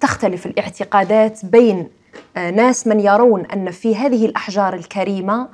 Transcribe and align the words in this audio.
تختلف 0.00 0.46
الاعتقادات 0.46 1.44
بين 1.44 1.88
آه، 2.36 2.50
ناس 2.50 2.86
من 2.86 3.00
يرون 3.00 3.46
أن 3.46 3.70
في 3.70 3.96
هذه 3.96 4.26
الأحجار 4.26 4.74
الكريمة 4.74 5.48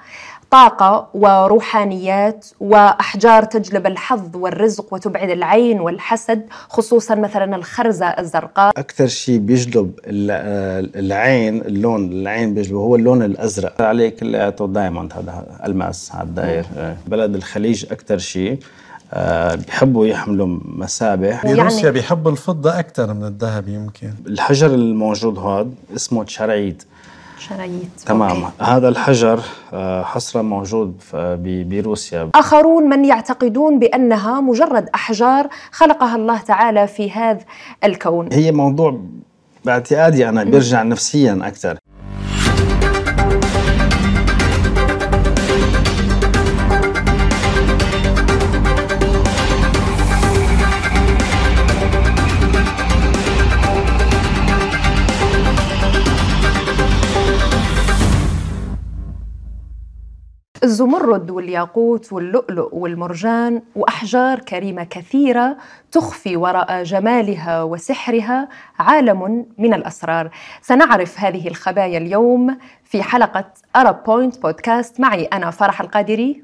طاقة 0.50 1.08
وروحانيات 1.14 2.46
وأحجار 2.60 3.44
تجلب 3.44 3.86
الحظ 3.86 4.36
والرزق 4.36 4.94
وتبعد 4.94 5.30
العين 5.30 5.80
والحسد 5.80 6.46
خصوصا 6.68 7.14
مثلا 7.14 7.56
الخرزة 7.56 8.06
الزرقاء. 8.06 8.72
أكثر 8.76 9.06
شيء 9.06 9.38
بيجلب 9.38 10.00
العين 10.06 11.60
اللون 11.60 12.12
العين 12.12 12.54
بيجلبه 12.54 12.78
هو 12.78 12.96
اللون 12.96 13.22
الأزرق. 13.22 13.82
عليه 13.82 14.08
كلياته 14.08 14.66
diamond 14.66 15.12
هذا 15.12 15.60
الماس 15.66 16.12
على 16.14 16.28
الداير. 16.28 16.64
آه، 16.76 16.96
بلد 17.06 17.34
الخليج 17.34 17.86
أكثر 17.92 18.18
شيء. 18.18 18.58
بيحبوا 19.56 20.06
يحملوا 20.06 20.58
مسابح. 20.64 21.46
بروسيا 21.46 21.78
يعني 21.78 21.90
بيحبوا 21.90 22.30
الفضة 22.30 22.78
أكثر 22.78 23.14
من 23.14 23.24
الذهب 23.24 23.68
يمكن. 23.68 24.10
الحجر 24.26 24.66
الموجود 24.74 25.38
هذا 25.38 25.68
اسمه 25.96 26.24
تشارعيد 26.24 26.82
شرايط 27.38 27.86
تمام. 28.06 28.44
أوكي. 28.44 28.52
هذا 28.60 28.88
الحجر 28.88 29.40
آه، 29.72 30.02
حصرا 30.02 30.42
موجود 30.42 31.02
بروسيا. 31.44 32.30
آخرون 32.34 32.82
من 32.82 33.04
يعتقدون 33.04 33.78
بأنها 33.78 34.40
مجرد 34.40 34.88
أحجار 34.94 35.48
خلقها 35.72 36.16
الله 36.16 36.40
تعالى 36.40 36.86
في 36.86 37.10
هذا 37.10 37.40
الكون. 37.84 38.28
هي 38.32 38.52
موضوع 38.52 39.00
باعتقادي 39.64 40.28
أنا 40.28 40.44
بيرجع 40.44 40.82
نفسيا 40.82 41.40
أكثر 41.42 41.78
الزمرد 60.64 61.30
والياقوت 61.30 62.12
واللؤلؤ 62.12 62.74
والمرجان 62.74 63.62
وأحجار 63.76 64.38
كريمة 64.38 64.84
كثيرة 64.84 65.56
تخفي 65.92 66.36
وراء 66.36 66.82
جمالها 66.82 67.62
وسحرها 67.62 68.48
عالم 68.78 69.46
من 69.58 69.74
الأسرار. 69.74 70.30
سنعرف 70.62 71.20
هذه 71.20 71.48
الخبايا 71.48 71.98
اليوم 71.98 72.58
في 72.84 73.02
حلقة 73.02 73.44
Arab 73.76 74.04
Point 74.04 74.42
Podcast 74.42 75.00
معي 75.00 75.24
أنا 75.24 75.50
فرح 75.50 75.80
القادري. 75.80 76.42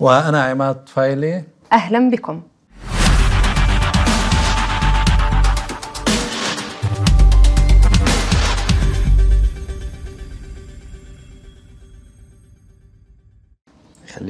وأنا 0.00 0.44
عماد 0.44 0.88
فايلي. 0.88 1.44
أهلا 1.72 2.10
بكم. 2.10 2.42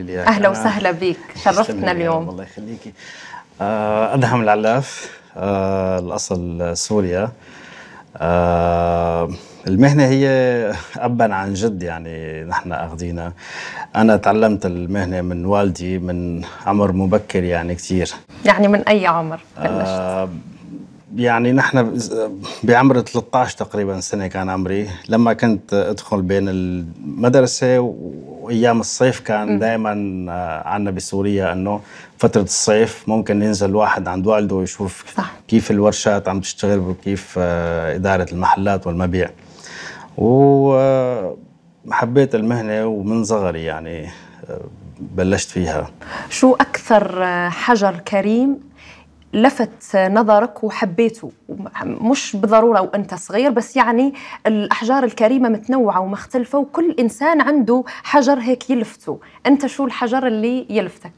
لي 0.03 0.23
أهلا 0.23 0.49
وسهلا 0.49 0.91
بك. 0.91 1.17
شرفتنا 1.45 1.93
اليوم. 1.93 2.29
الله 2.29 2.43
يخليكي. 2.45 2.93
آه، 3.61 4.15
أدهم 4.15 4.41
العلاف. 4.43 5.19
آه، 5.37 5.99
الأصل 5.99 6.71
سوريا. 6.77 7.33
آه، 8.17 9.31
المهنة 9.67 10.05
هي 10.05 10.29
أبا 10.97 11.35
عن 11.35 11.55
جد 11.55 11.83
يعني 11.83 12.45
نحن 12.45 12.73
أخذينا. 12.73 13.33
أنا 13.97 14.17
تعلمت 14.17 14.67
المهنة 14.67 15.21
من 15.21 15.47
والدي 15.47 15.99
من 15.99 16.45
عمر 16.67 16.93
مبكر 16.93 17.43
يعني 17.45 17.75
كثير 17.75 18.11
يعني 18.45 18.69
من 18.69 18.81
أي 18.89 19.07
عمر؟ 19.07 19.41
بلشت؟ 19.59 20.29
يعني 21.17 21.53
نحن 21.53 21.99
بعمر 22.63 23.01
13 23.01 23.59
تقريبا 23.59 24.01
سنة 24.01 24.27
كان 24.27 24.51
عمري 24.51 24.89
لما 25.09 25.33
كنت 25.33 25.75
أدخل 25.75 26.23
بين 26.23 26.49
المدرسة 26.49 27.81
وأيام 27.81 28.81
الصيف 28.81 29.21
كان 29.21 29.59
دائما 29.59 29.93
آه، 30.33 30.69
عندنا 30.69 30.91
بسوريا 30.91 31.53
إنه 31.53 31.81
فترة 32.19 32.43
الصيف 32.43 33.09
ممكن 33.09 33.43
ينزل 33.43 33.71
الواحد 33.71 34.09
عند 34.09 34.27
والده 34.27 34.57
ويشوف 34.57 35.05
صح. 35.17 35.33
كيف 35.49 35.71
الورشات 35.71 36.29
عم 36.29 36.41
تشتغل 36.41 36.79
وكيف 36.79 37.35
آه، 37.39 37.95
إدارة 37.97 38.27
المحلات 38.33 38.87
والمبيع. 38.87 39.31
وحبيت 41.87 42.35
المهنة 42.35 42.87
ومن 42.87 43.25
صغري 43.25 43.65
يعني 43.65 44.09
آه، 44.51 44.61
بلشت 45.01 45.51
فيها. 45.51 45.91
شو 46.31 46.55
أكثر 46.55 47.27
حجر 47.51 47.97
كريم 47.97 48.75
لفت 49.35 49.97
نظرك 49.97 50.65
وحبيته 50.65 51.31
مش 51.85 52.37
بالضرورة 52.37 52.81
وأنت 52.81 53.15
صغير 53.15 53.51
بس 53.51 53.77
يعني 53.77 54.15
الأحجار 54.47 55.05
الكريمة 55.05 55.49
متنوعة 55.49 56.01
ومختلفة 56.01 56.59
وكل 56.59 56.95
إنسان 56.99 57.41
عنده 57.41 57.85
حجر 57.87 58.39
هيك 58.39 58.71
يلفته. 58.71 59.19
أنت 59.47 59.67
شو 59.67 59.85
الحجر 59.87 60.27
اللي 60.27 60.67
يلفتك؟ 60.71 61.13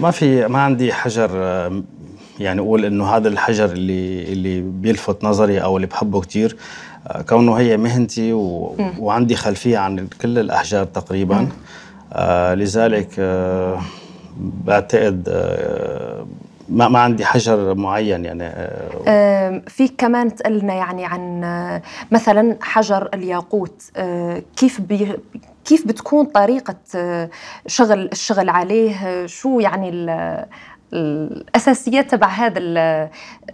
ما 0.00 0.10
في 0.10 0.46
ما 0.48 0.58
عندي 0.62 0.92
حجر 0.92 1.30
يعني 2.40 2.60
أقول 2.60 2.84
إنه 2.84 3.06
هذا 3.06 3.28
الحجر 3.28 3.64
اللي 3.64 4.22
اللي 4.32 4.60
بيلفت 4.60 5.24
نظري 5.24 5.62
أو 5.62 5.76
اللي 5.76 5.86
بحبه 5.86 6.20
كثير 6.20 6.56
كونه 7.28 7.54
هي 7.54 7.76
مهنتي 7.76 8.32
و... 8.32 8.76
وعندي 8.98 9.36
خلفية 9.36 9.78
عن 9.78 10.08
كل 10.22 10.38
الأحجار 10.38 10.84
تقريبا. 10.84 11.48
آه 12.12 12.54
لذلك 12.54 13.08
آه 13.18 13.80
بعتقد 14.40 15.28
آه 15.28 16.26
ما 16.68 16.88
ما 16.88 16.98
عندي 16.98 17.24
حجر 17.24 17.74
معين 17.74 18.24
يعني 18.24 18.44
آه 19.08 19.62
في 19.68 19.88
كمان 19.88 20.34
تقلنا 20.34 20.74
يعني 20.74 21.04
عن 21.04 21.40
مثلا 22.12 22.56
حجر 22.60 23.08
الياقوت 23.14 23.82
آه 23.96 24.42
كيف 24.56 24.80
بي 24.80 25.16
كيف 25.64 25.86
بتكون 25.86 26.24
طريقة 26.26 26.76
شغل 27.66 28.08
الشغل 28.12 28.48
عليه؟ 28.48 29.26
شو 29.26 29.60
يعني 29.60 30.06
الاساسيات 30.92 32.10
تبع 32.10 32.26
هذا 32.28 32.60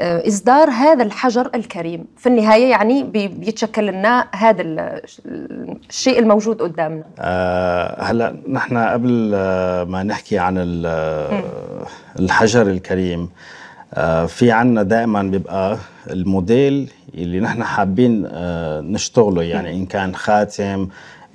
إصدار 0.00 0.70
هذا 0.70 1.03
الحجر 1.03 1.50
الكريم. 1.54 2.04
في 2.16 2.28
النهاية 2.28 2.70
يعني 2.70 3.03
بيتشكل 3.03 3.87
لنا 3.87 4.26
هذا 4.34 4.62
الشيء 4.62 6.19
الموجود 6.19 6.62
قدامنا. 6.62 7.04
أه 7.19 8.03
هلا 8.03 8.37
نحن 8.48 8.76
قبل 8.76 9.31
ما 9.88 10.03
نحكي 10.06 10.38
عن 10.38 10.54
الحجر 12.19 12.62
الكريم 12.71 13.28
أه 13.94 14.26
في 14.26 14.53
عنا 14.53 14.82
دائما 14.82 15.22
بيبقى 15.22 15.78
الموديل 16.10 16.91
اللي 17.15 17.41
نحن 17.41 17.65
حابين 17.65 18.26
أه 18.26 18.81
نشتغله. 18.81 19.42
يعني 19.42 19.72
إن 19.75 19.87
كان 19.87 20.15
خاتم 20.15 20.88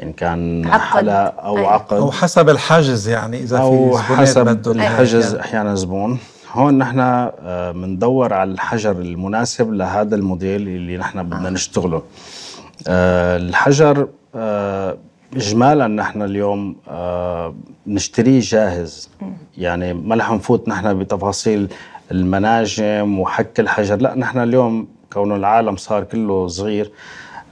إن 0.03 0.13
كان 0.13 0.71
حلا 0.71 1.27
أو 1.27 1.57
أي. 1.57 1.65
عقد. 1.65 1.97
أو 1.97 2.11
حسب 2.11 2.49
الحجز 2.49 3.07
يعني 3.07 3.37
إذا 3.43 3.57
أو 3.57 3.97
في 3.97 4.03
حسب 4.03 4.67
الحجز 4.67 5.35
أحيانا 5.35 5.75
زبون. 5.75 6.19
هون 6.51 6.77
نحن 6.77 7.29
بندور 7.75 8.33
على 8.33 8.51
الحجر 8.51 8.91
المناسب 8.91 9.73
لهذا 9.73 10.15
الموديل 10.15 10.61
اللي 10.61 10.97
نحن 10.97 11.23
بدنا 11.23 11.49
نشتغله. 11.49 12.01
آه، 12.87 13.37
الحجر 13.37 14.07
آه، 14.35 14.97
اجمالا 15.35 15.87
نحن 15.87 16.21
اليوم 16.21 16.75
آه، 16.87 17.55
نشتريه 17.87 18.39
جاهز. 18.39 19.09
يعني 19.57 19.93
ما 19.93 20.15
رح 20.15 20.31
نفوت 20.31 20.69
نحن 20.69 20.99
بتفاصيل 20.99 21.67
المناجم 22.11 23.19
وحك 23.19 23.59
الحجر. 23.59 23.95
لا 23.95 24.15
نحن 24.15 24.39
اليوم 24.39 24.87
كونه 25.13 25.35
العالم 25.35 25.75
صار 25.75 26.03
كله 26.03 26.47
صغير 26.47 26.91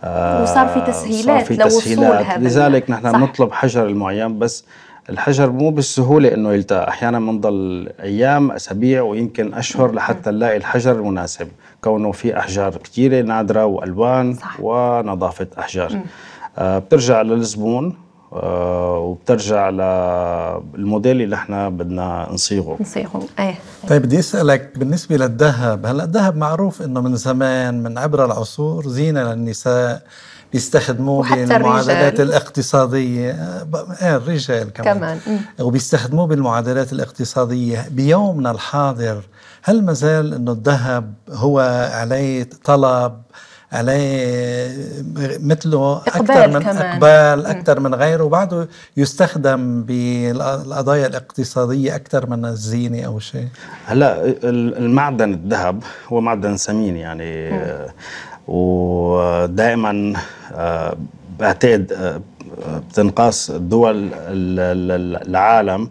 وصار 0.05 0.67
في 0.67 0.81
تسهيلات 0.91 1.25
صار 1.27 1.45
في 1.45 1.57
تسهيلات. 1.57 2.25
هذا 2.25 2.43
لذلك 2.47 2.89
نحن 2.89 3.11
بنطلب 3.11 3.51
حجر 3.51 3.85
المعين 3.88 4.39
بس 4.39 4.66
الحجر 5.09 5.49
مو 5.49 5.69
بالسهولة 5.69 6.33
إنه 6.33 6.53
يلتقى. 6.53 6.88
أحيانا 6.89 7.19
بنضل 7.19 7.89
أيام 7.99 8.51
أسابيع 8.51 9.01
ويمكن 9.01 9.53
أشهر 9.53 9.91
لحتى 9.91 10.31
نلاقي 10.31 10.57
الحجر 10.57 10.91
المناسب 10.91 11.47
كونه 11.81 12.11
في 12.11 12.39
أحجار 12.39 12.77
كثيره 12.77 13.21
نادرة 13.21 13.66
وألوان 13.66 14.33
صح. 14.33 14.57
ونظافة 14.59 15.47
أحجار. 15.59 15.91
آه 16.58 16.79
بترجع 16.79 17.22
للزبون. 17.22 17.85
آه، 17.85 18.04
وبترجع 18.43 19.70
للموديل 19.70 21.22
اللي 21.22 21.35
إحنا 21.35 21.70
بدنا 21.70 22.28
نصيغه. 22.32 22.78
نصيغه 22.82 23.23
إيه. 23.40 23.55
طيب 23.87 24.02
بدي 24.02 24.20
أسألك 24.20 24.72
بالنسبة 24.78 25.17
للذهب 25.17 25.85
هلا 25.85 26.03
الذهب 26.03 26.35
معروف 26.37 26.82
إنه 26.82 27.02
من 27.02 27.16
زمان 27.16 27.84
من 27.84 27.97
عبر 27.97 28.26
العصور 28.26 28.87
زينة 28.87 29.23
للنساء 29.23 30.03
بيستخدموه 30.53 31.35
بالمعادلات 31.35 32.20
الاقتصادية. 32.20 33.32
إيه 34.02 34.16
الرجال 34.16 34.73
كمان, 34.73 34.97
كمان. 34.97 35.20
وبيستخدموه 35.59 36.28
بالمعادلات 36.28 36.93
الاقتصادية 36.93 37.85
بيومنا 37.91 38.52
الحاضر. 38.52 39.22
هل 39.64 39.85
ما 39.85 39.93
زال 39.93 40.34
إنه 40.34 40.52
الذهب 40.52 41.14
هو 41.32 41.59
عليه 41.93 42.49
طلب 42.64 43.22
عليه 43.72 44.76
مثله 45.40 45.97
أكثر 46.08 46.47
من 46.47 46.59
كمان. 46.59 46.78
إقبال 46.78 47.46
أكثر 47.46 47.79
من 47.79 47.96
غيره 47.96 48.23
وبعده 48.23 48.67
يستخدم 48.97 49.84
بالقضايا 49.84 51.08
الاقتصادية 51.08 51.96
أكثر 51.96 52.29
من 52.29 52.46
الزينة 52.46 53.02
أو 53.06 53.20
شيء 53.20 53.47
هلأ 53.85 54.35
المعدن 54.78 55.34
الذهب 55.34 55.84
هو 56.08 56.22
معدن 56.22 56.56
ثمين 56.56 56.97
يعني 56.97 57.52
م. 57.52 57.85
ودائما 58.47 60.14
بعتقد 61.40 61.91
بتنقاس 62.90 63.52
دول 63.52 64.09
العالم 65.28 65.90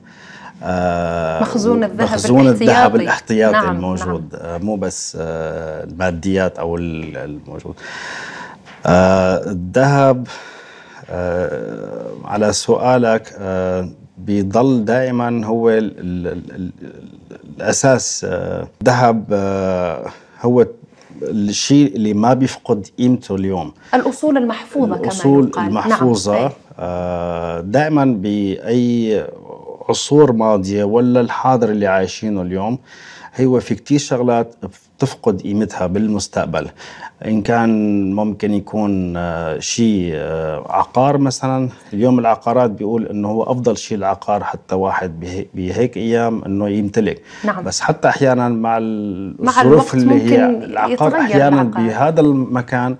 مخزون 1.40 1.84
الذهب 1.84 2.02
مخزون 2.02 2.48
الذهب 2.48 2.96
الاحتياطي 2.96 3.52
نعم 3.52 3.76
الموجود 3.76 4.36
نعم. 4.42 4.62
مو 4.62 4.76
بس 4.76 5.16
الماديات 5.20 6.58
أو 6.58 6.76
الموجود 6.76 7.74
الذهب 8.86 10.26
على 12.24 12.52
سؤالك 12.52 13.32
بيضل 14.18 14.84
دائما 14.84 15.46
هو 15.46 15.70
الأساس 17.58 18.26
ذهب 18.84 19.24
هو 20.42 20.66
الشيء 21.22 21.96
اللي 21.96 22.14
ما 22.14 22.34
بيفقد 22.34 22.86
قيمته 22.98 23.34
اليوم 23.34 23.72
الأصول 23.94 24.36
المحفوظة 24.36 24.94
الأصول 24.96 25.50
كمان 25.50 25.64
نعم. 25.64 25.78
المحفوظة 25.78 26.38
نعم. 26.38 26.50
دائما 27.70 28.04
بأي 28.04 29.26
عصور 29.88 30.32
ماضية 30.32 30.84
ولا 30.84 31.20
الحاضر 31.20 31.70
اللي 31.70 31.86
عايشينه 31.86 32.42
اليوم 32.42 32.78
هو 33.40 33.60
في 33.60 33.74
كتير 33.74 33.98
شغلات 33.98 34.54
تفقد 34.98 35.42
قيمتها 35.42 35.86
بالمستقبل 35.86 36.68
إن 37.24 37.42
كان 37.42 38.12
ممكن 38.12 38.54
يكون 38.54 39.16
آه، 39.16 39.58
شيء 39.58 40.10
آه، 40.14 40.64
عقار 40.68 41.18
مثلا 41.18 41.68
اليوم 41.92 42.18
العقارات 42.18 42.70
بيقول 42.70 43.06
إنه 43.06 43.28
هو 43.28 43.42
أفضل 43.42 43.76
شيء 43.76 43.98
العقار 43.98 44.44
حتى 44.44 44.74
واحد 44.74 45.20
بهيك 45.54 45.96
أيام 45.96 46.44
إنه 46.44 46.68
يمتلك 46.68 47.22
نعم. 47.44 47.64
بس 47.64 47.80
حتى 47.80 48.08
أحيانا 48.08 48.48
مع 48.48 48.78
الظروف 48.78 49.94
اللي 49.94 50.22
هي 50.22 50.46
العقار 50.46 51.14
أحيانا 51.14 51.62
العقار. 51.62 51.86
بهذا 51.86 52.20
المكان 52.20 52.96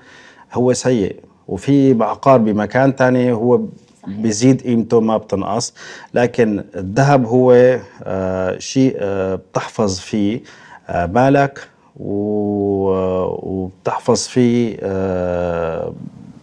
هو 0.53 0.73
سيء 0.73 1.17
وفي 1.49 2.03
عقار 2.03 2.39
بمكان 2.39 2.93
ثاني 2.93 3.33
هو 3.33 3.61
بيزيد 4.07 4.63
قيمته 4.63 5.01
ما 5.01 5.17
بتنقص 5.17 5.75
لكن 6.15 6.65
الذهب 6.77 7.27
هو 7.27 7.79
آه 8.03 8.59
شيء 8.59 8.97
آه 8.99 9.35
بتحفظ 9.35 9.99
فيه 9.99 10.41
آه 10.89 11.07
مالك 11.07 11.69
وبتحفظ 13.43 14.27
فيه 14.27 14.77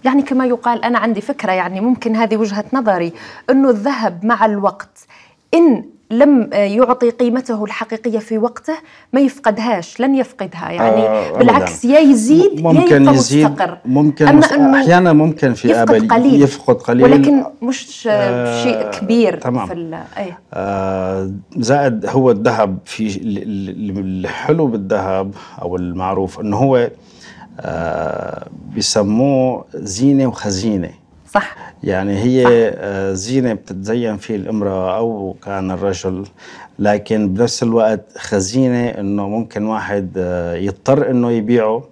يعني 0.05 0.21
كما 0.21 0.45
يقال 0.45 0.83
أنا 0.83 0.99
عندي 0.99 1.21
فكرة 1.21 1.51
يعني 1.51 1.81
ممكن 1.81 2.15
هذه 2.15 2.37
وجهة 2.37 2.65
نظري 2.73 3.13
أنه 3.49 3.69
الذهب 3.69 4.25
مع 4.25 4.45
الوقت 4.45 5.07
إن 5.53 5.85
لم 6.11 6.49
يعطي 6.53 7.09
قيمته 7.09 7.63
الحقيقية 7.63 8.19
في 8.19 8.37
وقته 8.37 8.73
ما 9.13 9.19
يفقدهاش 9.19 9.99
لن 9.99 10.15
يفقدها. 10.15 10.69
يعني 10.71 11.01
آه 11.01 11.37
بالعكس 11.37 11.85
يا 11.85 11.99
يزيد 11.99 12.61
ممكن 12.61 13.05
يا 13.05 13.11
يزيد 13.11 13.45
مستقر. 13.47 13.77
ممكن 13.85 14.27
أما 14.27 14.45
أنه 14.55 14.81
أحيانا 14.81 15.13
ممكن 15.13 15.53
في 15.53 15.71
يفقد 15.71 16.11
قليل. 16.11 16.41
يفقد 16.41 16.75
قليل. 16.75 17.03
ولكن 17.03 17.43
مش 17.61 18.07
آه 18.11 18.63
شيء 18.63 18.89
كبير 18.89 19.37
تمام. 19.37 19.67
في 19.67 20.03
أي. 20.17 20.33
آه 20.53 21.31
زائد 21.57 22.05
هو 22.05 22.31
الذهب 22.31 22.77
في 22.85 23.19
الحلو 23.97 24.67
بالذهب 24.67 25.33
أو 25.61 25.75
المعروف 25.75 26.39
إنه 26.39 26.57
هو 26.57 26.89
آه 27.59 28.47
بيسموه 28.73 29.65
زينة 29.73 30.27
وخزينة. 30.27 31.00
صح. 31.33 31.55
يعني 31.83 32.17
هي 32.23 32.43
صح. 32.43 32.49
آه، 32.53 33.13
زينة 33.13 33.53
بتتزين 33.53 34.17
فيه 34.17 34.35
الامرأة 34.35 34.97
أو 34.97 35.35
كان 35.45 35.71
الرجل 35.71 36.25
لكن 36.79 37.33
بنفس 37.33 37.63
الوقت 37.63 38.17
خزينة 38.17 38.89
إنه 38.89 39.29
ممكن 39.29 39.65
واحد 39.65 40.09
آه، 40.17 40.55
يضطر 40.55 41.09
إنه 41.09 41.31
يبيعه 41.31 41.83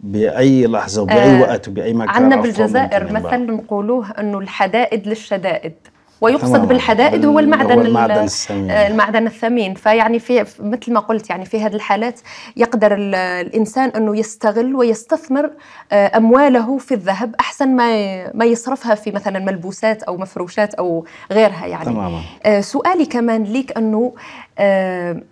بأي 0.00 0.66
لحظة 0.66 1.02
وبأي 1.02 1.36
آه 1.38 1.40
وقت 1.40 1.68
وبأي 1.68 1.94
مكان. 1.94 2.08
عندنا 2.08 2.40
بالجزائر 2.42 3.12
مثل 3.12 3.46
نقولوه 3.46 4.10
إنه 4.10 4.38
الحدائد 4.38 5.08
للشدائد. 5.08 5.72
ويقصد 6.20 6.68
بالحدائد 6.68 7.24
هو 7.24 7.38
المعدن 7.38 7.72
هو 7.72 7.80
المعدن 7.80 8.22
الثمين. 8.22 8.70
آه، 8.70 8.86
المعدن 8.88 9.26
الثمين. 9.26 9.74
فيعني 9.74 10.18
في 10.18 10.46
مثل 10.60 10.92
ما 10.92 11.00
قلت 11.00 11.30
يعني 11.30 11.44
في 11.44 11.60
هذه 11.60 11.74
الحالات 11.74 12.20
يقدر 12.56 12.94
الإنسان 12.94 13.88
أنه 13.88 14.16
يستغل 14.16 14.74
ويستثمر 14.74 15.50
آه، 15.92 16.16
أمواله 16.16 16.78
في 16.78 16.94
الذهب 16.94 17.34
أحسن 17.40 17.76
ما 17.76 17.88
ما 18.36 18.44
يصرفها 18.44 18.94
في 18.94 19.10
مثلا 19.10 19.38
ملبوسات 19.38 20.02
أو 20.02 20.16
مفروشات 20.16 20.74
أو 20.74 21.04
غيرها 21.32 21.66
يعني. 21.66 21.84
تماما. 21.84 22.20
آه، 22.46 22.60
سؤالي 22.60 23.06
كمان 23.06 23.42
ليك 23.42 23.76
أنه 23.76 24.12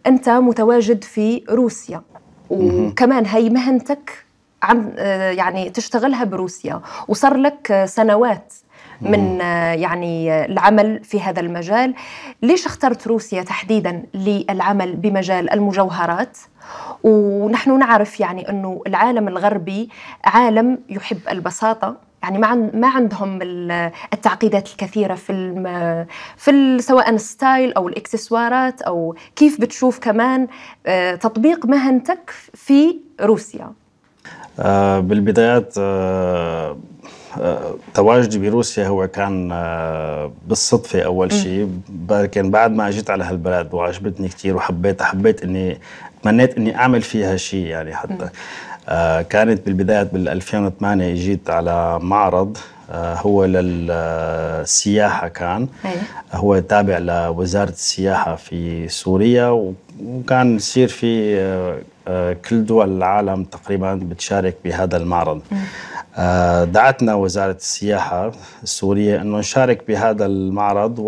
أنت 0.07 0.29
متواجد 0.29 1.05
في 1.05 1.43
روسيا 1.51 2.03
وكمان 2.51 3.27
هي 3.27 3.51
مهنتك 3.51 4.27
عم 4.63 4.93
يعني 5.39 5.71
تشتغلها 5.71 6.25
بروسيا 6.25 6.81
وصار 7.09 7.37
لك 7.37 7.85
سنوات 7.85 8.53
من 9.01 9.41
يعني 9.81 10.45
العمل 10.45 11.05
في 11.05 11.21
هذا 11.21 11.41
المجال. 11.41 11.95
ليش 12.43 12.67
اخترت 12.67 13.07
روسيا 13.07 13.43
تحديدا 13.43 14.03
للعمل 14.15 14.97
بمجال 14.97 15.53
المجوهرات؟ 15.53 16.39
ونحن 17.03 17.79
نعرف 17.79 18.21
يعني 18.21 18.49
أنه 18.49 18.83
العالم 18.87 19.29
الغربي 19.29 19.89
عالم 20.25 20.79
يحب 20.89 21.19
البساطة. 21.31 22.07
يعني 22.23 22.39
ما 22.39 22.55
ما 22.75 22.89
عندهم 22.89 23.39
التعقيدات 24.13 24.69
الكثيرة 24.69 25.15
في 25.15 25.33
في 26.37 26.79
سواء 26.79 27.11
الستايل 27.11 27.73
أو 27.73 27.89
الإكسسوارات 27.89 28.83
أو 28.83 29.17
كيف 29.37 29.61
بتشوف 29.61 29.99
كمان 29.99 30.49
آه، 30.87 31.15
تطبيق 31.15 31.67
مهنتك 31.67 32.31
في 32.55 33.01
روسيا. 33.21 33.65
آه، 33.65 33.86
بالبدايات 35.01 35.75
آه، 37.41 37.75
تواجدي 37.95 38.39
بروسيا 38.51 38.87
هو 38.89 39.09
كان 39.09 39.51
آه، 39.53 40.33
بالصدفة 40.47 41.03
أول 41.03 41.33
شيء. 41.33 41.69
لكن 42.11 42.51
بعد 42.51 42.71
ما 42.71 42.89
أجيت 42.89 43.11
على 43.11 43.25
هالبلد 43.25 43.75
وعجبتني 43.75 44.29
كثير 44.29 44.57
وحبيت 44.57 45.03
حبيت 45.03 45.43
إني 45.43 45.79
تمنيت 46.23 46.57
إني 46.57 46.77
أعمل 46.77 47.03
فيها 47.03 47.37
شيء 47.37 47.67
يعني 47.67 47.95
حتى. 47.95 48.29
آه 48.89 49.23
كانت 49.23 49.67
بالبداية 49.67 50.03
بال 50.03 50.29
2008 50.29 51.15
جيت 51.15 51.51
على 51.51 51.99
معرض 52.03 52.59
آه 52.91 53.15
هو 53.15 53.45
للسياحة 53.45 55.29
كان. 55.29 55.69
أيه. 55.85 55.91
هو 56.33 56.59
تابع 56.59 56.99
لوزارة 56.99 57.71
السياحة 57.71 58.37
في 58.37 58.89
سوريا 58.89 59.73
وكان 60.05 60.57
يصير 60.57 60.89
في 60.89 61.37
آه, 61.41 61.73
آه، 61.73 61.79
كل 62.49 62.65
دول 62.65 62.97
العالم 62.97 63.45
تقريبا 63.45 63.95
بتشارك 63.95 64.57
بهذا 64.65 64.97
المعرض. 64.97 65.41
آه، 66.19 66.65
دعتنا 66.65 67.15
وزارة 67.15 67.53
السياحة 67.57 68.33
السورية 68.63 69.21
أنه 69.23 69.39
نشارك 69.39 69.85
بهذا 69.89 70.27
المعرض 70.27 70.99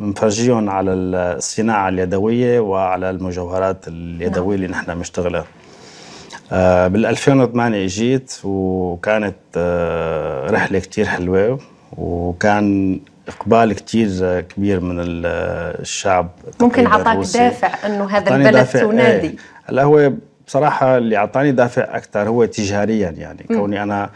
ونفرجيهم 0.00 0.70
على 0.70 0.92
الصناعة 0.92 1.88
اليدوية 1.88 2.60
وعلى 2.60 3.10
المجوهرات 3.10 3.88
اليدوية 3.88 4.56
اللي 4.56 4.66
نحن 4.68 4.94
بنشتغلها 4.94 5.44
آه، 6.52 6.88
بال 6.88 7.06
2008 7.06 7.84
إجيت 7.84 8.32
وكانت 8.44 9.36
آه، 9.56 10.50
رحلة 10.50 10.78
كتير 10.78 11.06
حلوة 11.06 11.58
وكان 11.98 13.00
إقبال 13.28 13.72
كتير 13.72 14.40
كبير 14.40 14.80
من 14.80 14.96
الشعب 14.98 16.30
ممكن 16.60 16.86
اعطاك 16.86 17.16
دافع 17.16 17.86
إنه 17.86 18.10
هذا 18.10 18.36
البلد 18.36 18.66
تنادي 18.66 19.26
إيه. 19.26 19.36
هلا 19.64 19.82
هو 19.82 20.12
بصراحة 20.46 20.98
اللي 20.98 21.16
أعطاني 21.16 21.52
دافع 21.52 21.96
أكثر 21.96 22.28
هو 22.28 22.44
تجاريا 22.44 23.10
يعني. 23.10 23.46
م. 23.50 23.54
كوني 23.54 23.82
أنا 23.82 24.10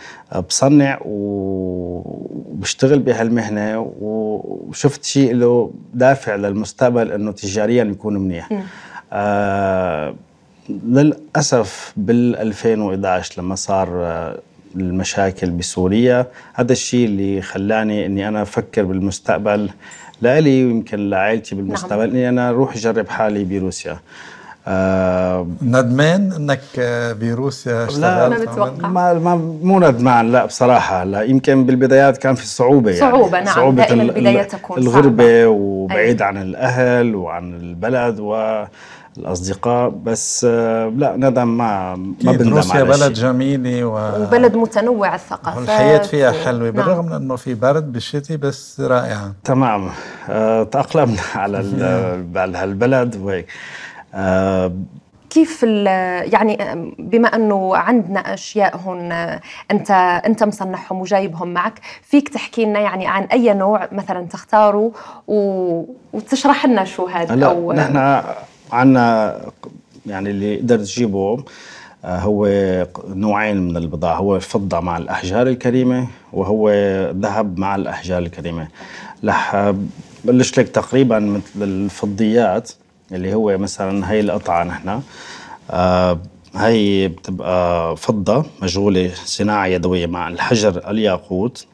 بصنع 0.49 0.99
وبشتغل 1.05 2.99
بهالمهنة 2.99 3.93
وشفت 4.01 5.05
شيء 5.05 5.35
له 5.35 5.71
دافع 5.95 6.35
للمستقبل 6.35 7.13
إنه 7.13 7.33
تجاريا 7.33 7.85
يكون 7.85 8.19
منيح. 8.19 8.49
آه 9.13 10.15
للأسف 10.69 11.93
بال 11.97 12.37
2011 12.37 13.43
لما 13.43 13.55
صار 13.55 13.89
آه، 13.93 14.39
المشاكل 14.81 15.51
بسوريا. 15.51 16.27
هذا 16.55 16.73
الشيء 16.73 17.07
اللي 17.07 17.43
خلاني 17.43 18.07
إني 18.07 18.29
أنا 18.29 18.43
أفكر 18.43 18.83
بالمستقبل. 18.83 19.71
لإلي 20.23 20.65
ويمكن 20.65 21.11
لعائلتي 21.11 21.55
بالمستقبل 21.55 22.07
نعم. 22.07 22.11
إني 22.11 22.29
أنا 22.29 22.51
أروح 22.51 22.75
أجرب 22.75 23.09
حالي 23.09 23.45
بروسيا. 23.45 23.99
آه 24.69 25.47
ندمان 25.63 26.33
إنك 26.33 26.61
بروسيا 27.21 27.85
اشتغلت؟ 27.85 28.59
لا 28.59 28.89
ما, 28.89 29.15
ما 29.15 29.35
مو 29.63 29.81
ندمان 29.81 30.33
لا 30.33 30.47
بصراحة 30.47 31.05
لا. 31.05 31.23
يمكن 31.23 31.67
بالبدايات 31.67 32.17
كان 32.19 32.35
في 32.35 32.47
صعوبة 32.47 32.91
يعني. 32.91 33.01
صعوبة 33.01 33.41
نعم. 33.41 33.55
صعوبة 33.55 33.87
دائما 33.87 34.03
البداية 34.03 34.43
تكون 34.43 34.79
الغربة 34.79 35.25
صعبة. 35.25 35.47
وبعيد 35.47 36.23
أي. 36.23 36.29
عن 36.29 36.37
الأهل 36.37 37.15
وعن 37.15 37.55
البلد 37.55 38.21
و 38.21 38.65
الأصدقاء 39.19 39.89
بس 39.89 40.47
آه، 40.51 40.93
لا 40.97 41.17
ندم 41.17 41.49
ما 41.49 41.97
ما 41.97 42.33
بندم 42.33 42.55
روسيا 42.55 42.83
بلد 42.83 43.13
جميلة 43.13 43.85
و... 43.85 44.23
وبلد 44.23 44.57
متنوع 44.57 45.15
الثقافات. 45.15 45.57
والحياة 45.57 45.99
فيها 45.99 46.33
حلوة. 46.33 46.71
بالرغم 46.71 47.07
من 47.07 47.13
إنه 47.13 47.37
في 47.37 47.55
برد 47.55 47.93
بالشتي 47.93 48.37
بس 48.37 48.81
رائعة. 48.81 49.33
تمام. 49.45 49.91
آه، 50.29 50.63
تأقلمنا 50.63 51.23
على 51.35 51.59
على 52.37 52.59
هالبلد 52.59 53.17
وهيك. 53.17 53.47
آه، 54.15 54.73
كيف 55.31 55.63
يعني 55.63 56.59
بما 56.99 57.29
إنه 57.29 57.77
عندنا 57.77 58.35
أشياء 58.35 58.77
هون 58.77 59.13
انت 59.71 59.91
أنت 60.27 60.45
مصنعهم 60.45 61.01
وجايبهم 61.01 61.49
معك 61.49 61.81
فيك 62.03 62.29
تحكي 62.29 62.65
لنا 62.65 62.81
يعني 62.81 63.07
عن 63.07 63.23
أي 63.23 63.55
نوع 63.55 63.89
مثلا 63.93 64.27
تختاره 64.27 64.93
وتشرح 66.13 66.67
لنا 66.67 66.85
شو 66.85 67.07
هذا 67.07 67.47
أو 67.47 67.73
نحن 67.73 68.23
عندنا 68.73 69.41
يعني 70.07 70.31
اللي 70.31 70.55
يقدر 70.55 70.79
تجيبه 70.79 71.45
آه، 72.05 72.19
هو 72.19 72.47
نوعين 73.09 73.57
من 73.69 73.77
البضاعة. 73.77 74.17
هو 74.17 74.37
الفضة 74.37 74.81
مع 74.81 74.97
الأحجار 74.97 75.47
الكريمة 75.47 76.07
وهو 76.33 76.71
ذهب 77.17 77.59
مع 77.59 77.75
الأحجار 77.75 78.19
الكريمة. 78.19 78.69
رح 79.25 79.75
بلش 80.25 80.59
لك 80.59 80.69
تقريبا 80.69 81.19
مثل 81.19 81.63
الفضيات 81.63 82.71
اللي 83.13 83.35
هو 83.35 83.59
مثلا 83.59 84.11
هي 84.11 84.21
القطعة 84.21 84.65
نحن. 84.65 85.01
آه 85.71 86.19
هي 86.55 87.09
بتبقى 87.09 87.97
فضة 87.97 88.45
مشغولة 88.63 89.11
صناعة 89.25 89.67
يدوية 89.67 90.07
مع 90.07 90.29
الحجر 90.29 90.91
الياقوت. 90.91 91.67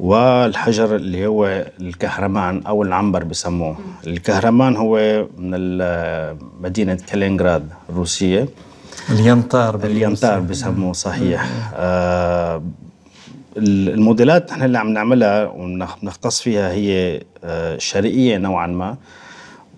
والحجر 0.00 0.96
اللي 0.96 1.26
هو 1.26 1.64
الكهرمان 1.80 2.62
أو 2.66 2.82
العنبر 2.82 3.24
بسموه. 3.24 3.76
الكهرمان 4.06 4.76
هو 4.76 5.26
من 5.38 5.78
مدينة 6.62 6.98
كالينغراد 7.06 7.68
الروسيه 7.90 8.48
الينطار 9.10 9.74
الينطار 9.84 10.40
بسموه 10.40 10.92
صحيح. 10.92 11.46
آه 11.74 12.62
الموديلات 13.56 14.50
نحن 14.52 14.62
اللي 14.62 14.78
عم 14.78 14.88
نعملها 14.88 15.46
ونختص 15.46 16.40
فيها 16.40 16.72
هي 16.72 17.22
آه 17.44 17.78
شرقية 17.78 18.38
نوعا 18.38 18.66
ما. 18.66 18.96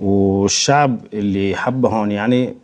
والشعب 0.01 0.99
اللي 1.13 1.57
حبه 1.57 1.89
هون 1.89 2.13
يعني 2.13 2.55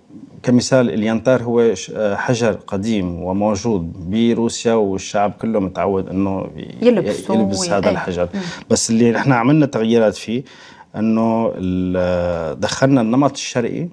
كمثال 0.43 0.91
الينتار 0.91 1.43
هو 1.43 1.75
حجر 2.17 2.53
قديم 2.53 3.23
وموجود 3.23 4.11
بروسيا 4.11 4.75
والشعب 4.75 5.33
كله 5.43 5.61
متعود 5.61 6.09
إنه 6.09 6.47
يلبس, 6.83 7.31
يلبس 7.31 7.71
هذا 7.71 7.91
الحجر. 7.91 8.29
بس 8.71 8.91
اللي 8.91 9.11
نحن 9.11 9.33
عملنا 9.33 9.67
تغييرات 9.67 10.15
فيه 10.15 10.43
إنه 10.97 11.53
دخلنا 12.55 13.01
النمط 13.01 13.33
الشرقي 13.33 13.89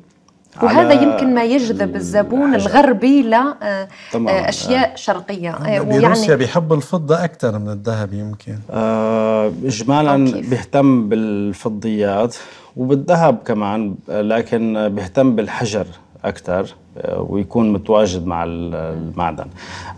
وهذا 0.63 0.93
يمكن 0.93 1.33
ما 1.33 1.43
يجذب 1.43 1.95
الزبون 1.95 2.55
الغربي 2.55 3.21
لاشياء 3.21 4.91
آه 4.91 4.95
شرقية. 4.95 5.51
آه، 5.51 5.81
بروسيا 5.81 6.35
بيحب 6.35 6.73
الفضة 6.73 7.23
أكثر 7.23 7.59
من 7.59 7.69
الذهب 7.69 8.13
يمكن. 8.13 8.55
آه 8.71 9.51
اجمالا 9.65 10.41
بيهتم 10.41 11.09
بالفضيات 11.09 12.35
وبالذهب 12.77 13.37
كمان 13.45 13.95
لكن 14.09 14.89
بيهتم 14.89 15.35
بالحجر. 15.35 15.85
أكثر 16.25 16.75
آه، 16.98 17.25
ويكون 17.29 17.74
متواجد 17.74 18.25
مع 18.25 18.44
المعدن. 18.48 19.48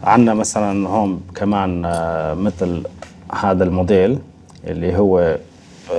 عندنا 0.04 0.34
مثلا 0.34 0.90
هون 0.90 1.22
كمان 1.36 1.86
آه، 1.86 2.34
مثل 2.34 2.84
هذا 3.40 3.64
الموديل 3.64 4.20
اللي 4.68 4.98
هو 4.98 5.38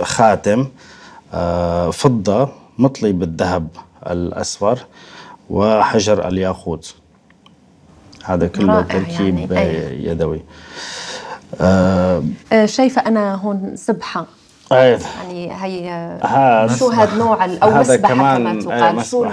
خاتم 0.03 0.67
آه، 1.35 1.91
فضة 1.91 2.49
مطلي 2.79 3.13
بالذهب 3.13 3.69
الأصفر 4.07 4.79
وحجر 5.51 6.29
الياقوت. 6.29 6.95
هذا 8.25 8.47
كله 8.47 8.83
تركيب 8.83 9.53
يعني 9.53 10.05
يدوي. 10.05 10.41
شايفة 12.67 13.03
أنا 13.07 13.35
هون 13.35 13.77
سبحة. 13.77 14.27
أيه. 14.73 14.99
يعني 15.19 15.53
هي 15.53 16.69
شو 16.79 16.89
هذا 16.89 17.15
نوع 17.15 17.45
أو 17.45 17.69
هذا 17.69 17.97
كمان 17.97 18.61
كما 18.61 18.61
تقال؟ 18.61 19.07
شو 19.07 19.25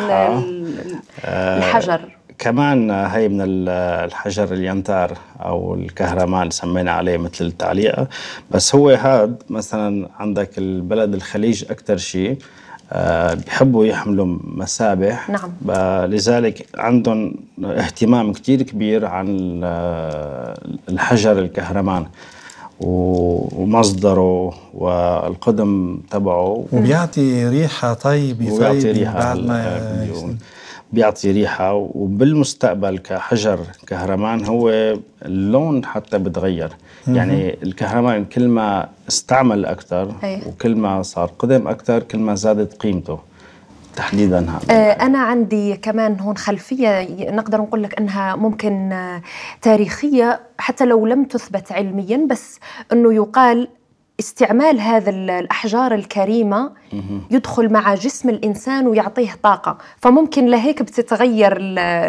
الحجر. 1.24 2.02
كمان 2.40 2.92
هي 2.92 3.28
من 3.28 3.42
الحجر 3.68 4.54
الينتار 4.54 5.18
أو 5.40 5.76
الكهرمان 5.76 6.50
سمينا 6.50 6.92
عليه 6.92 7.18
مثل 7.18 7.46
التعليقة. 7.46 8.08
بس 8.52 8.76
هو 8.76 8.90
هذا 8.90 9.36
مثلا 9.50 10.10
عندك 10.20 10.58
البلد 10.58 11.14
الخليج 11.14 11.66
أكثر 11.72 11.98
شيء 11.98 12.38
أه 12.92 13.34
بيحبوا 13.34 13.86
يحملوا 13.86 14.38
مسابح. 14.44 15.30
نعم. 15.30 15.52
لذلك 16.12 16.66
عندهم 16.78 17.36
اهتمام 17.64 18.34
كثير 18.34 18.62
كبير 18.62 19.06
عن 19.06 19.60
الحجر 20.90 21.40
الكهرمان 21.40 22.06
ومصدره 22.80 24.54
والقدم 24.74 26.00
تبعه. 26.12 26.66
وبيعطي 26.72 27.48
ريحة 27.50 27.94
طيبة 27.94 28.52
وبيعطي 28.52 28.92
ريحة 28.92 29.14
بعد 29.14 29.38
ما 29.38 29.80
بيعطي 30.96 31.32
ريحة 31.32 31.74
وبالمستقبل 31.74 32.98
كحجر 32.98 33.60
كهرمان 33.88 34.46
هو 34.46 34.70
اللون 35.26 35.86
حتى 35.86 36.18
بتغير. 36.18 36.70
يعني 37.08 37.58
الكهرمان 37.64 38.26
كل 38.26 38.48
ما 38.48 38.90
استعمل 39.10 39.66
أكثر 39.66 40.14
وكل 40.48 40.76
ما 40.76 41.02
صار 41.02 41.32
قدم 41.40 41.68
أكثر 41.68 42.04
كل 42.04 42.20
ما 42.20 42.36
زادت 42.36 42.74
قيمته 42.74 43.20
تحديدا 43.96 44.40
هذا. 44.40 44.72
آه 44.72 44.92
أنا 44.92 45.20
عندي 45.20 45.78
كمان 45.78 46.20
هون 46.20 46.38
خلفية 46.38 47.08
نقدر 47.32 47.62
نقول 47.62 47.84
لك 47.84 48.00
إنها 48.00 48.36
ممكن 48.36 48.92
آه 48.92 49.22
تاريخية 49.62 50.40
حتى 50.58 50.86
لو 50.86 51.06
لم 51.06 51.24
تثبت 51.24 51.72
علميا 51.72 52.28
بس 52.32 52.60
إنه 52.94 53.14
يقال 53.14 53.68
استعمال 54.20 54.82
هذا 54.82 55.10
الأحجار 55.10 55.94
الكريمة 55.94 56.72
يدخل 57.32 57.74
مع 57.74 57.96
جسم 57.96 58.30
الإنسان 58.30 58.88
ويعطيه 58.88 59.30
طاقة. 59.44 59.78
فممكن 59.98 60.46
لهيك 60.46 60.82
بتتغير 60.82 61.58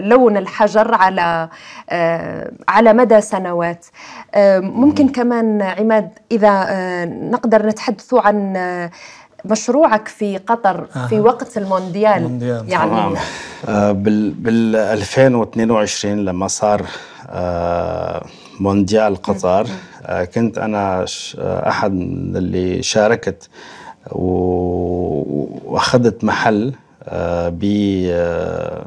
لون 0.01 0.37
الحجر 0.37 0.95
على 0.95 1.49
آه، 1.91 2.53
على 2.69 2.93
مدى 2.93 3.21
سنوات. 3.21 3.87
آه، 4.35 4.59
ممكن 4.59 5.09
كمان 5.09 5.63
عماد 5.63 6.11
إذا 6.33 6.67
آه، 6.69 7.05
نقدر 7.05 7.67
نتحدث 7.67 8.15
عن 8.15 8.57
مشروعك 9.45 10.09
في 10.09 10.39
قطر. 10.39 10.87
في 11.09 11.21
وقت 11.21 11.57
المونديال, 11.57 12.17
المونديال. 12.17 12.69
يعني 12.69 13.17
بال 13.93 14.31
بال 14.31 14.77
2022 14.77 16.25
لما 16.25 16.49
صار 16.49 16.87
مونديال 18.61 19.17
قطر. 19.17 19.67
آه 20.03 20.25
كنت 20.25 20.59
أنا 20.59 21.07
آه، 21.39 21.69
أحد 21.69 21.93
من 21.93 22.37
اللي 22.37 22.83
شاركت 22.83 23.49
وأخذت 25.65 26.25
محل 26.25 26.75
آه 27.03 27.59
آه 27.63 28.87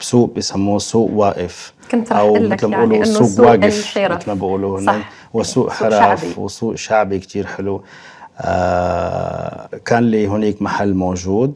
بسوق 0.00 0.34
بسموه 0.34 0.78
سوق 0.78 1.10
واقف. 1.10 1.72
كنت 1.90 2.12
أو 2.12 2.34
مثل 2.34 2.66
ما 2.66 2.84
بيقولوا 2.84 3.04
سوق, 3.04 3.28
سوق 3.28 3.46
واقف 3.46 3.98
مثل 3.98 4.28
ما 4.28 4.34
بيقولوا 4.34 4.80
هنا 4.80 5.02
وسوق 5.34 5.70
حرف 5.72 6.38
وسوق 6.38 6.74
شعبي 6.74 7.18
كثير 7.18 7.46
حلو. 7.46 7.82
آه، 8.38 9.68
كان 9.84 10.02
لي 10.10 10.28
هناك 10.28 10.62
محل 10.62 10.94
موجود. 10.94 11.54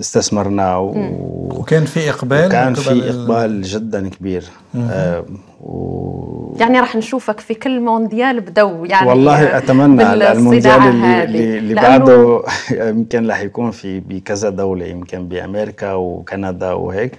استثمرناه 0.00 0.80
و... 0.80 0.94
وكان 1.50 1.84
في 1.84 2.10
إقبال 2.10 2.48
كان 2.48 2.74
في 2.74 3.10
إقبال 3.10 3.62
جدا 3.62 4.08
كبير. 4.08 4.44
آه 4.76 5.24
و... 5.60 6.56
يعني 6.60 6.80
راح 6.80 6.96
نشوفك 6.96 7.40
في 7.40 7.54
كل 7.54 7.80
مونديال 7.80 8.40
بدو 8.40 8.84
يعني 8.84 9.08
والله 9.08 9.58
أتمنى 9.58 10.12
المونديال 10.32 10.82
اللي, 10.82 11.24
اللي, 11.24 11.58
اللي 11.58 11.74
بعده 11.74 12.42
يمكن 12.88 13.26
راح 13.26 13.40
يكون 13.40 13.70
في 13.70 14.00
بكذا 14.00 14.48
دولة 14.48 14.86
يمكن 14.86 15.28
بأمريكا 15.28 15.92
وكندا 15.92 16.72
وهيك. 16.72 17.12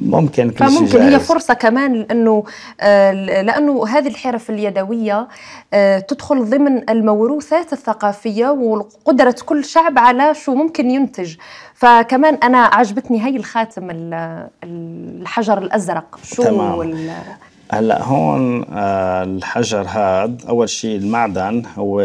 ممكن 0.00 0.50
كل 0.50 0.66
فممكن 0.66 0.86
شيء 0.86 1.02
هي 1.02 1.20
فرصة 1.20 1.54
كمان 1.54 2.06
انه 2.10 2.44
آه، 2.80 3.12
لأنه 3.42 3.86
هذه 3.88 4.08
الحرف 4.08 4.50
اليدوية 4.50 5.28
آه، 5.74 5.98
تدخل 5.98 6.50
ضمن 6.50 6.90
الموروثات 6.90 7.72
الثقافية 7.72 8.48
وقدرة 8.48 9.36
كل 9.46 9.64
شعب 9.64 9.98
على 9.98 10.34
شو 10.34 10.54
ممكن 10.54 10.90
ينتج. 10.90 11.34
فكمان 11.74 12.34
أنا 12.34 12.58
عجبتني 12.58 13.24
هي 13.24 13.36
الخاتم 13.36 13.88
الحجر 14.64 15.58
الأزرق. 15.58 16.18
شو 16.22 16.42
تمام. 16.42 16.94
هلأ 17.72 18.02
هون 18.02 18.64
آه، 18.72 19.22
الحجر 19.22 19.86
هذا 19.88 20.36
أول 20.48 20.68
شيء 20.68 20.96
المعدن 20.96 21.62
هو 21.78 22.00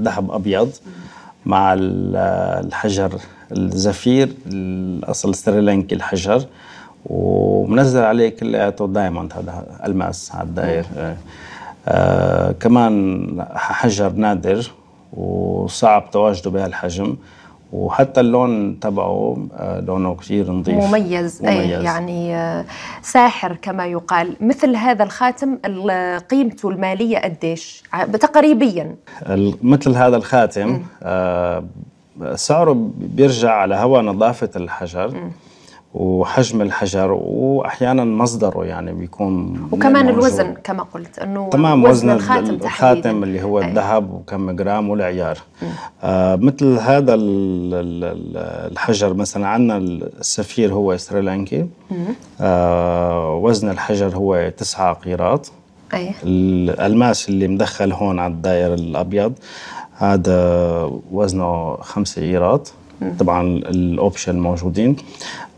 ذهب 0.00 0.30
أبيض 0.30 0.70
مع 1.46 1.74
الحجر 1.78 3.12
الزفير 3.52 4.28
الأصل 4.46 5.30
السريلانكي 5.30 5.94
الحجر. 5.94 6.46
ومنزل 7.10 8.00
عليه 8.00 8.28
كلياته 8.28 8.86
diamond 8.86 9.32
هذا 9.32 9.64
الماس 9.86 10.32
هذا 10.34 10.42
الداير 10.42 10.86
آه. 10.96 11.16
آه 11.88 12.52
كمان 12.52 13.46
حجر 13.54 14.12
نادر 14.12 14.70
وصعب 15.16 16.10
تواجده 16.10 16.50
بهالحجم 16.50 17.16
وحتى 17.72 18.20
اللون 18.20 18.80
تبعه 18.80 19.46
آه 19.56 19.80
لونه 19.80 20.14
كثير 20.14 20.50
نظيف. 20.52 20.74
مميز, 20.74 21.42
مميز. 21.42 21.42
أي 21.42 21.70
يعني 21.70 22.36
آه 22.36 22.64
ساحر 23.02 23.56
كما 23.62 23.86
يقال. 23.86 24.36
مثل 24.40 24.76
هذا 24.76 25.02
الخاتم 25.04 25.56
قيمته 26.30 26.68
المالية 26.68 27.18
قديش؟ 27.18 27.82
تقريبيا 28.20 28.94
مثل 29.62 29.94
هذا 29.94 30.16
الخاتم 30.16 30.82
آه 31.02 31.64
سعره 32.34 32.90
بيرجع 32.98 33.52
على 33.52 33.74
هوا 33.74 34.02
نظافة 34.02 34.50
الحجر. 34.56 35.08
م. 35.08 35.30
وحجم 35.94 36.62
الحجر 36.62 37.12
وأحيانا 37.12 38.04
مصدره 38.04 38.64
يعني 38.64 38.92
بيكون 38.92 39.60
وكمان 39.72 40.08
الوزن 40.08 40.54
كما 40.64 40.82
قلت 40.82 41.18
إنه 41.18 41.50
تمام 41.50 41.84
وزن, 41.84 42.10
الخاتم 42.10 42.54
الخاتم 42.54 43.22
اللي 43.22 43.42
هو 43.42 43.60
الذهب 43.60 44.12
وكم 44.14 44.50
جرام 44.50 44.90
والعيار. 44.90 45.38
آه 46.02 46.36
مثل 46.36 46.78
هذا 46.78 47.14
الحجر 48.70 49.14
مثلا 49.14 49.46
عندنا 49.48 49.76
السفير 49.76 50.72
هو 50.72 50.96
سريلانكي. 50.96 51.66
آه 52.40 53.34
وزن 53.34 53.70
الحجر 53.70 54.16
هو 54.16 54.52
تسعة 54.56 54.94
قيراط. 54.94 55.52
أيه. 55.94 56.14
الالماس 56.24 57.28
اللي 57.28 57.48
مدخل 57.48 57.92
هون 57.92 58.18
على 58.18 58.32
الدائر 58.32 58.74
الأبيض 58.74 59.32
هذا 59.96 60.90
وزنه 61.12 61.76
خمسة 61.76 62.22
قيراط 62.22 62.68
طبعا 63.18 63.42
ال 63.46 63.59
option 63.59 64.38
موجودين. 64.38 64.96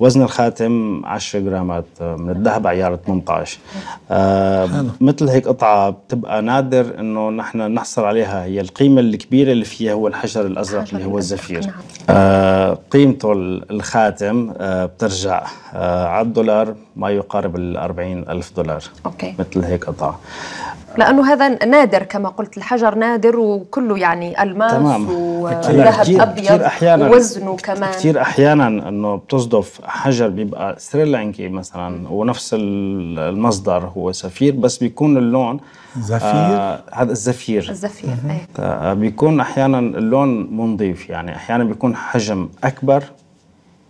وزن 0.01 0.23
الخاتم 0.23 1.03
10 1.05 1.41
جرامات 1.41 1.85
من 2.01 2.31
الذهب 2.31 2.67
عيار 2.67 2.97
18 2.97 3.59
آه 4.11 4.69
مثل 5.01 5.29
هيك 5.29 5.49
قطعة 5.49 5.91
بتبقى 5.91 6.43
نادر 6.43 6.99
إنه 7.01 7.31
نحن 7.31 7.59
نحصل 7.75 8.05
عليها. 8.05 8.45
هي 8.45 8.61
القيمة 8.61 9.01
الكبيرة 9.01 9.53
اللي 9.53 9.65
فيها 9.65 9.93
هو 9.93 10.09
الحجر 10.09 10.47
الأزرق 10.47 10.85
اللي 10.93 11.05
هو 11.05 11.19
الزفير. 11.19 11.61
نعم. 11.67 11.73
آه 12.11 12.79
قيمته 12.91 13.33
الخاتم 13.71 14.53
آه 14.57 14.87
بترجع. 14.87 15.43
آه 15.75 16.07
على 16.07 16.27
الدولار 16.27 16.75
ما 17.01 17.11
يقارب 17.11 17.57
ال 17.57 17.77
40 17.77 18.19
ألف 18.29 18.53
دولار. 18.57 18.83
okay. 19.07 19.35
مثل 19.39 19.65
هيك 19.65 19.85
قطعه 19.85 20.21
لأنه 20.99 21.33
هذا 21.33 21.65
نادر 21.65 22.03
كما 22.03 22.29
قلت 22.29 22.57
الحجر 22.57 22.95
نادر 22.95 23.39
وكله 23.39 23.99
يعني 23.99 24.43
ألماس 24.43 24.73
تمام. 24.73 25.11
وذهب 25.11 26.21
أبيض 26.21 26.63
أحياناً 26.63 27.09
ووزنه 27.09 27.57
كمان. 27.57 27.91
كثير 27.91 28.21
أحيانا 28.21 28.67
إنه 28.69 29.17
بتصدف 29.17 29.81
حجر 29.85 30.29
بيبقى 30.29 30.75
سريلانكي 30.79 31.49
مثلا 31.49 32.09
ونفس 32.09 32.57
المصدر 32.59 33.91
هو 33.97 34.13
سفير 34.13 34.55
بس 34.55 34.79
بيكون 34.79 35.17
اللون 35.17 35.61
زفير؟ 35.99 36.31
آه 36.31 36.81
هذا 36.93 37.13
الزفير. 37.13 37.67
الزفير 37.71 38.11
آه 38.59 38.93
بيكون 38.95 39.41
أحيانا 39.41 39.79
اللون 39.79 40.57
منظيف 40.57 41.11
يعني 41.11 41.37
أحيانا 41.37 41.65
بيكون 41.65 41.97
حجم 41.97 42.49
أكبر 42.65 43.05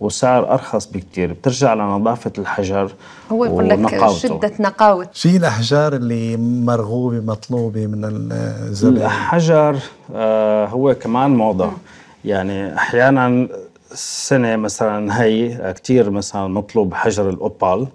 وسعر 0.01 0.53
أرخص 0.53 0.85
بكثير 0.85 1.33
بترجع 1.33 1.73
لنظافة 1.73 2.31
الحجر 2.37 2.91
هو 3.31 3.45
يقول 3.45 3.69
لك 3.69 4.07
شدة 4.09 4.51
نقاوه 4.59 5.07
شو 5.13 5.29
الأحجار 5.29 5.93
اللي 5.93 6.37
مرغوبة 6.37 7.19
مطلوبة 7.19 7.87
من 7.87 8.05
الزبائن؟ 8.31 9.05
الحجر 9.05 9.75
آه 10.15 10.65
هو 10.65 10.93
كمان 10.95 11.29
موضة. 11.35 11.65
م. 11.67 11.77
يعني 12.25 12.75
أحيانا 12.75 13.47
سنة 13.93 14.55
مثلا 14.55 15.21
هي 15.23 15.73
كثير 15.83 16.09
مثلا 16.09 16.47
مطلوب 16.47 16.93
حجر 16.93 17.29
الأوبال 17.29 17.87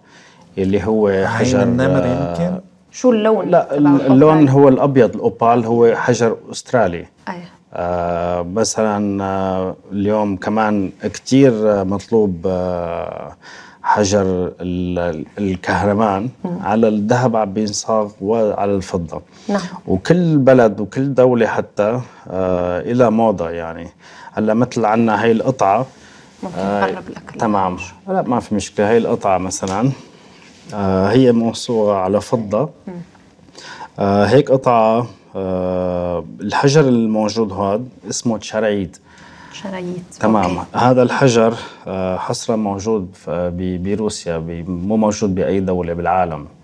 اللي 0.59 0.85
هو 0.85 1.27
حجر 1.27 1.63
النمر 1.63 2.03
آه 2.05 2.31
يمكن؟ 2.31 2.61
شو 2.91 3.13
اللون 3.13 3.49
لا 3.51 3.77
اللون 3.77 4.49
هو 4.49 4.69
الأبيض 4.69 5.15
الأوبال 5.15 5.65
هو 5.67 5.95
حجر 5.97 6.37
أسترالي. 6.53 7.07
أيه. 7.29 7.56
آه 7.77 8.43
مثلا 8.43 9.25
آه 9.25 9.77
اليوم 9.93 10.37
كمان 10.37 10.91
كثير 11.03 11.85
مطلوب 11.85 12.47
آه 12.47 13.37
حجر 13.83 14.53
الكهرمان 15.39 16.29
على 16.45 16.89
الذهب 16.89 17.37
عم 17.37 17.53
بينصاغ 17.53 18.11
وعلى 18.21 18.75
الفضة. 18.75 19.23
نعم. 19.49 19.61
وكل 19.87 20.37
بلد 20.39 20.81
وكل 20.81 21.15
دولة 21.15 21.47
حتى 21.47 22.01
إلى 22.91 23.11
موضة 23.11 23.51
يعني. 23.51 23.89
هلأ 24.33 24.55
مثل 24.55 24.85
عنا 24.85 25.25
هي 25.25 25.33
القطعة 25.33 25.87
ممكن 26.43 26.59
آه 26.59 26.87
لك 26.87 27.31
تمام. 27.39 27.77
لا 28.09 28.23
ما 28.23 28.41
في 28.41 28.55
مشكلة. 28.55 28.91
هي 28.91 28.99
القطعة 28.99 29.39
مثلا 29.39 29.91
هي 31.13 31.33
موصوغة 31.33 31.95
على 31.95 32.21
فضة. 32.21 32.71
هيك 33.99 34.51
قطعة 34.51 35.07
الحجر 36.41 36.81
الموجود 36.81 37.53
هذا 37.53 37.83
اسمه 38.11 38.39
تشرعيد. 38.39 38.97
شرايط 39.53 40.03
تمام. 40.21 40.59
أوكي. 40.59 40.69
هذا 40.75 41.03
الحجر 41.03 41.55
آه 41.87 42.17
حصرا 42.17 42.57
موجود 42.57 43.09
بروسيا 43.59 44.39
مو 44.69 44.97
موجود 44.97 45.35
بأي 45.35 45.61
دولة 45.61 45.93
بالعالم. 45.93 46.41
آه 46.43 46.56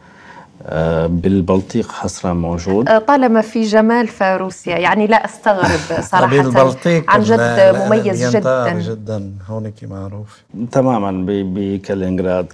بالبلطيق 1.06 1.92
حصرا 1.92 2.32
موجود. 2.32 2.88
آه، 2.88 2.98
طالما 2.98 3.40
في 3.40 3.62
جمال 3.62 4.08
فروسيا. 4.08 4.78
يعني 4.78 5.06
لا 5.06 5.24
أستغرب 5.24 6.00
صراحة 6.10 6.40
البلطيق 6.40 7.10
عن 7.10 7.22
جد 7.22 7.76
مميز 7.86 8.36
جدا. 8.36 8.72
جدا. 8.72 9.32
هونيك 9.48 9.74
معروف. 9.82 10.42
تماما 10.72 11.24
بكالينغراد 11.26 12.46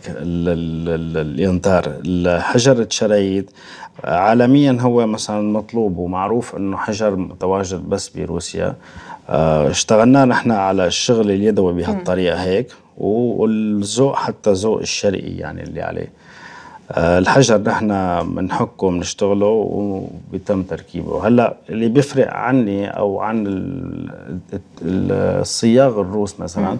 الينتار 1.17 2.01
الحجر 2.05 2.79
الشرايط 2.79 3.45
عالميا 4.05 4.79
هو 4.81 5.07
مثلا 5.07 5.53
مطلوب 5.53 5.97
ومعروف 5.97 6.57
إنه 6.57 6.77
حجر 6.77 7.17
متواجد 7.17 7.89
بس 7.89 8.09
بروسيا. 8.09 8.77
آه، 9.29 9.71
اشتغلنا 9.71 10.25
نحن 10.25 10.51
على 10.51 10.87
الشغل 10.87 11.31
اليدوي 11.31 11.73
بهالطريقة 11.73 12.43
هيك 12.43 12.73
والذوق 12.99 14.17
حتى 14.17 14.53
ذوق 14.53 14.81
الشرقي 14.81 15.37
يعني 15.37 15.63
اللي 15.63 15.83
عليه. 15.83 16.03
آه، 16.03 16.18
الحجر 16.97 17.59
نحن 17.61 17.89
بنحكه 18.35 18.91
بنشتغله 18.91 19.47
وبيتم 19.47 20.63
تركيبه. 20.63 21.27
هلا 21.27 21.57
اللي 21.69 21.89
بيفرق 21.89 22.35
عني 22.35 22.89
أو 22.89 23.21
عن 23.21 23.45
الصياغ 24.83 26.01
الروس 26.01 26.41
مثلا 26.41 26.77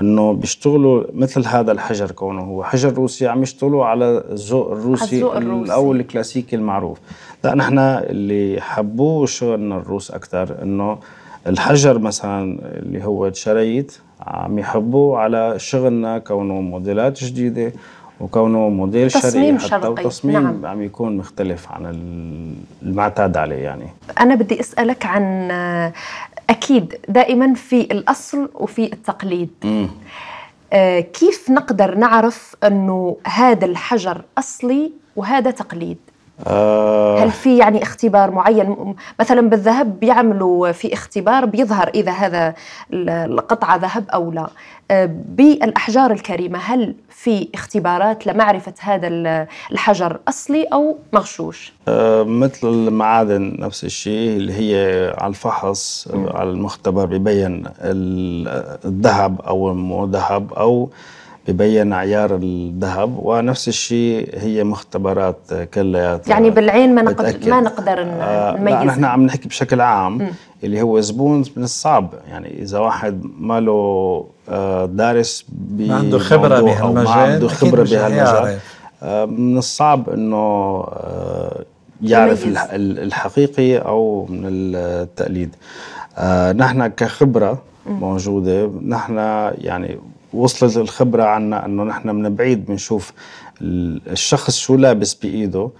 إنه 0.00 0.32
بيشتغلوا 0.32 1.04
مثل 1.14 1.46
هذا 1.46 1.72
الحجر 1.72 2.10
كونه 2.10 2.42
هو 2.42 2.64
حجر 2.64 2.92
روسي 2.92 3.28
عم 3.28 3.42
يشتغلوا 3.42 3.84
على 3.84 4.24
الذوق 4.30 4.72
الروسي, 4.72 5.24
الروسي. 5.24 5.72
أو 5.72 5.92
الكلاسيكي 5.92 6.56
المعروف. 6.56 6.98
لا 7.44 7.54
نحن 7.54 7.78
اللي 7.78 8.60
حبوه 8.60 9.26
شغلنا 9.26 9.76
الروس 9.76 10.10
أكثر 10.10 10.62
إنه 10.62 10.98
الحجر 11.46 11.98
مثلا 11.98 12.58
اللي 12.62 13.04
هو 13.04 13.32
شرايط 13.32 14.00
عم 14.20 14.58
يحبوا 14.58 15.18
على 15.18 15.58
شغلنا 15.58 16.18
كونه 16.18 16.54
موديلات 16.60 17.24
جديدة 17.24 17.72
وكونه 18.20 18.68
موديل 18.68 19.10
تصميم 19.10 19.58
شرقي 19.58 19.70
حتى 19.70 19.86
شرقي. 19.86 20.04
وتصميم 20.04 20.42
نعم. 20.42 20.66
عم 20.66 20.82
يكون 20.82 21.16
مختلف 21.16 21.72
عن 21.72 21.96
المعتاد 22.82 23.36
عليه 23.36 23.56
يعني 23.56 23.86
أنا 24.20 24.34
بدي 24.34 24.60
أسألك 24.60 25.06
عن 25.06 25.50
أكيد 26.50 26.94
دائما 27.08 27.54
في 27.54 27.80
الأصل 27.80 28.48
وفي 28.54 28.92
التقليد 28.92 29.50
م. 29.64 29.86
آه 30.72 31.00
كيف 31.00 31.50
نقدر 31.50 31.94
نعرف 31.94 32.56
إنه 32.64 33.16
هذا 33.26 33.66
الحجر 33.66 34.22
أصلي 34.38 34.92
وهذا 35.16 35.50
تقليد 35.50 35.98
آه. 36.46 37.24
هل 37.24 37.30
في 37.30 37.58
يعني 37.58 37.82
اختبار 37.82 38.30
معين؟ 38.30 38.94
مثلا 39.20 39.40
بالذهب 39.50 40.00
بيعملوا 40.00 40.72
في 40.72 40.92
اختبار 40.92 41.44
بيظهر 41.44 41.88
إذا 41.94 42.12
هذا 42.12 42.54
القطعة 42.92 43.76
ذهب 43.76 44.04
أو 44.10 44.32
لا. 44.32 44.50
آه، 44.90 45.10
بالأحجار 45.28 46.10
الكريمة 46.12 46.58
هل 46.58 46.94
في 47.08 47.48
اختبارات 47.54 48.26
لمعرفة 48.26 48.72
هذا 48.80 49.08
الحجر 49.72 50.18
أصلي 50.28 50.64
أو 50.64 50.98
مغشوش؟ 51.12 51.72
آه 51.88 52.22
مثل 52.22 52.68
المعادن 52.68 53.56
نفس 53.58 53.84
الشيء 53.84 54.36
اللي 54.36 54.52
هي 54.52 55.14
على 55.18 55.30
الفحص 55.30 56.08
على 56.14 56.50
المختبر 56.50 57.06
ببين 57.06 57.64
الذهب 58.84 59.40
أو 59.40 59.74
مو 59.74 60.04
ذهب 60.06 60.52
أو 60.52 60.90
ببين 61.52 61.92
عيار 61.92 62.36
الذهب 62.42 63.18
ونفس 63.18 63.68
الشيء 63.68 64.28
هي 64.38 64.64
مختبرات 64.64 65.54
كلياتها 65.74 66.30
يعني 66.30 66.50
بالعين 66.50 66.94
ما 66.94 67.02
نقدر 67.02 67.50
ما 67.50 67.60
نقدر 67.60 68.04
نميز 68.04 68.74
آه 68.74 68.84
نحن 68.84 69.04
عم 69.04 69.22
نحكي 69.26 69.48
بشكل 69.48 69.80
عام 69.80 70.18
م. 70.18 70.30
اللي 70.64 70.82
هو 70.82 71.00
زبون 71.00 71.44
من 71.56 71.62
الصعب. 71.64 72.14
يعني 72.28 72.62
إذا 72.62 72.78
واحد 72.78 73.22
ما 73.38 73.60
له 73.60 74.26
آه، 74.48 74.86
دارس 74.86 75.46
ما 75.78 75.94
عنده 75.94 76.18
خبرة 76.18 76.60
بهالمجال 76.60 77.04
ما 77.04 77.10
عنده 77.10 77.48
خبرة 77.48 77.82
بهالمجال 77.82 78.58
آه، 79.02 79.24
من 79.24 79.58
الصعب 79.58 80.10
إنه 80.10 80.84
يعرف 82.02 82.44
يميز. 82.44 82.58
الحقيقي 82.72 83.78
أو 83.78 84.26
من 84.30 84.42
التقليد. 84.46 85.56
نحن 86.56 86.86
كخبرة 86.86 87.62
موجودة 87.86 88.70
نحن 88.86 89.16
يعني 89.58 89.98
وصلت 90.32 90.76
الخبرة 90.76 91.22
عنا 91.22 91.66
أنه 91.66 91.84
نحن 91.84 92.08
من 92.10 92.34
بعيد 92.34 92.64
بنشوف 92.66 93.12
الشخص 93.62 94.58
شو 94.58 94.76
لابس 94.76 95.14
بإيده 95.14 95.70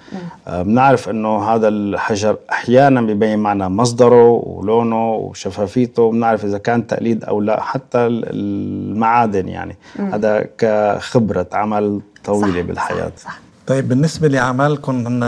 آه 0.49 0.63
بنعرف 0.63 1.09
أنه 1.09 1.43
هذا 1.55 1.69
الحجر 1.69 2.37
أحيانا 2.53 3.01
ببين 3.01 3.39
معنا 3.39 3.69
مصدره 3.69 4.31
ولونه 4.31 5.13
وشفافيته 5.15 6.11
بنعرف 6.11 6.45
إذا 6.45 6.59
كان 6.59 6.87
تقليد 6.87 7.25
أو 7.25 7.41
لا 7.41 7.63
حتى 7.63 7.99
المعادن 8.07 9.49
يعني 9.49 9.77
مم. 9.99 10.13
هذا 10.15 10.47
كخبرة 10.59 11.47
عمل 11.53 12.01
طويلة 12.25 12.61
صح 12.61 12.67
بالحياة 12.67 13.13
صح 13.17 13.23
صح. 13.25 13.39
طيب 13.67 13.89
بالنسبة 13.89 14.29
لعملكم 14.29 15.21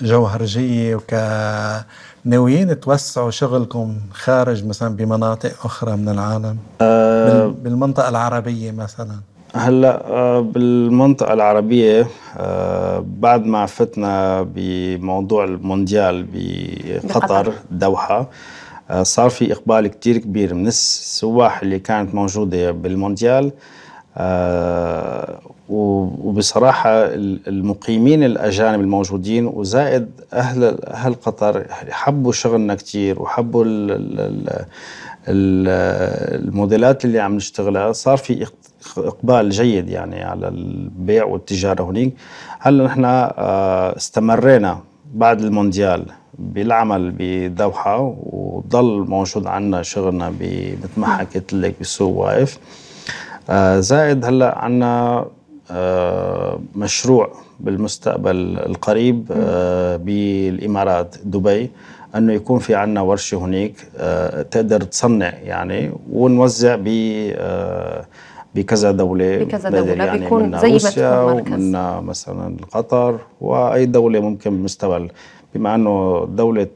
كجوهرجية 0.00 0.94
وك 0.96 1.14
ناويين 2.28 2.80
توسعوا 2.80 3.30
شغلكم 3.30 3.94
خارج 4.12 4.66
مثلا 4.66 4.96
بمناطق 4.96 5.52
أخرى 5.64 5.96
من 5.96 6.08
العالم؟ 6.08 6.56
أه 6.80 7.46
بالمنطقة 7.46 8.08
العربية 8.08 8.70
مثلا. 8.70 9.20
هلأ 9.54 10.06
آه، 10.06 10.40
بالمنطقة 10.40 11.32
العربية 11.32 12.06
آه، 12.36 13.04
بعد 13.18 13.46
ما 13.46 13.66
فتنا 13.66 14.42
بموضوع 14.42 15.44
المونديال 15.44 16.26
بقطر 16.32 17.52
دوحة 17.70 18.30
آه، 18.90 19.02
صار 19.02 19.30
في 19.30 19.52
إقبال 19.52 19.86
كتير 19.86 20.18
كبير 20.18 20.54
من 20.54 20.66
السواح 20.66 21.62
اللي 21.62 21.78
كانت 21.78 22.14
موجودة 22.14 22.70
بالمونديال. 22.70 23.52
وبصراحة 25.68 26.90
المقيمين 27.48 28.24
الأجانب 28.24 28.80
الموجودين 28.80 29.46
وزائد 29.46 30.08
أهل 30.32 30.84
أهل 30.84 31.14
قطر 31.14 31.66
حبوا 31.90 32.32
شغلنا 32.32 32.74
كتير 32.74 33.22
وحبوا 33.22 33.64
الموديلات 35.28 37.04
اللي 37.04 37.20
عم 37.20 37.36
نشتغلها. 37.36 37.92
صار 37.92 38.16
في 38.16 38.46
إقبال 38.96 39.50
جيد 39.50 39.88
يعني 39.88 40.22
على 40.22 40.48
البيع 40.48 41.24
والتجارة 41.24 41.82
هناك. 41.82 42.12
هلا 42.60 42.84
نحن 42.84 43.04
آه، 43.04 43.96
استمرينا 43.96 44.80
بعد 45.14 45.40
المونديال 45.40 46.06
بالعمل 46.38 47.14
بدوحة 47.18 48.16
وضل 48.32 49.04
موجود 49.08 49.46
عندنا 49.46 49.82
شغلنا 49.82 50.30
مثل 50.30 51.00
ما 51.00 51.06
حكيت 51.06 51.52
لك 51.52 51.74
بسوق 51.80 52.16
واقف. 52.16 52.58
آه، 52.58 52.87
زائد 53.78 54.24
هلا 54.24 54.58
عندنا 54.58 55.24
آه، 55.70 56.60
مشروع 56.74 57.32
بالمستقبل 57.60 58.36
القريب 58.66 59.24
بالإمارات 60.04 61.16
دبي 61.24 61.70
إنه 62.16 62.32
يكون 62.32 62.58
في 62.58 62.74
عندنا 62.74 63.00
ورشة 63.00 63.38
هناك 63.38 63.72
تقدر 64.50 64.80
تصنع 64.80 65.32
يعني 65.42 65.92
ونوزع 66.12 66.76
ب 66.80 66.88
بكذا 68.54 68.90
دولة 68.90 69.38
بكذا 69.38 69.70
دولة 69.70 70.04
يعني 70.04 70.18
بيكون 70.18 70.58
زي 70.58 70.72
مركز. 70.72 70.98
ومن 70.98 71.72
مثلا 72.06 72.56
قطر 72.72 73.18
وأي 73.40 73.86
دولة 73.86 74.20
ممكن 74.20 74.50
بمستوى 74.58 75.08
بما 75.54 75.74
أنه 75.74 76.26
دولة 76.30 76.66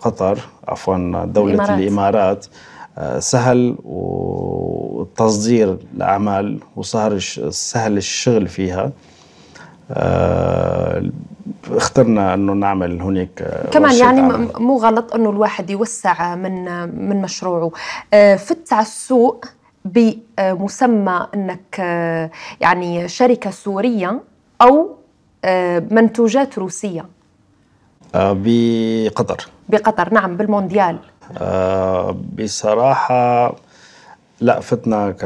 قطر 0.00 0.38
عفوا 0.68 1.24
دولة 1.24 1.52
الإمارات, 1.54 1.78
الإمارات 1.78 2.46
آه، 2.46 2.77
سهل 3.18 3.76
وتصدير 3.84 5.78
الأعمال 5.96 6.58
وسهل 6.76 7.22
سهل 7.52 7.96
الشغل 7.96 8.48
فيها. 8.48 8.92
آه، 9.90 11.10
اخترنا 11.70 12.34
أنه 12.34 12.52
نعمل 12.52 13.02
هناك 13.02 13.42
آه، 13.42 13.70
كمان 13.70 13.94
يعني 13.94 14.22
مو 14.58 14.76
غلط 14.76 15.14
أنه 15.14 15.30
الواحد 15.30 15.70
يوسع 15.70 16.34
من 16.34 16.64
من 17.08 17.22
مشروعه. 17.22 17.70
فت 18.36 18.72
على 18.72 18.82
السوق 18.82 19.44
بمسمى 19.84 21.26
أنك 21.34 21.78
يعني 22.60 23.08
شركة 23.08 23.50
سورية 23.50 24.20
أو 24.62 24.96
منتوجات 25.90 26.58
روسية. 26.58 27.06
آه، 28.14 28.36
بقطر. 28.44 29.48
بقطر 29.68 30.14
نعم 30.14 30.36
بالمونديال. 30.36 30.98
آه، 31.38 32.16
بصراحة 32.38 33.54
لا 34.40 34.60
فتنا 34.60 35.10
ك 35.10 35.24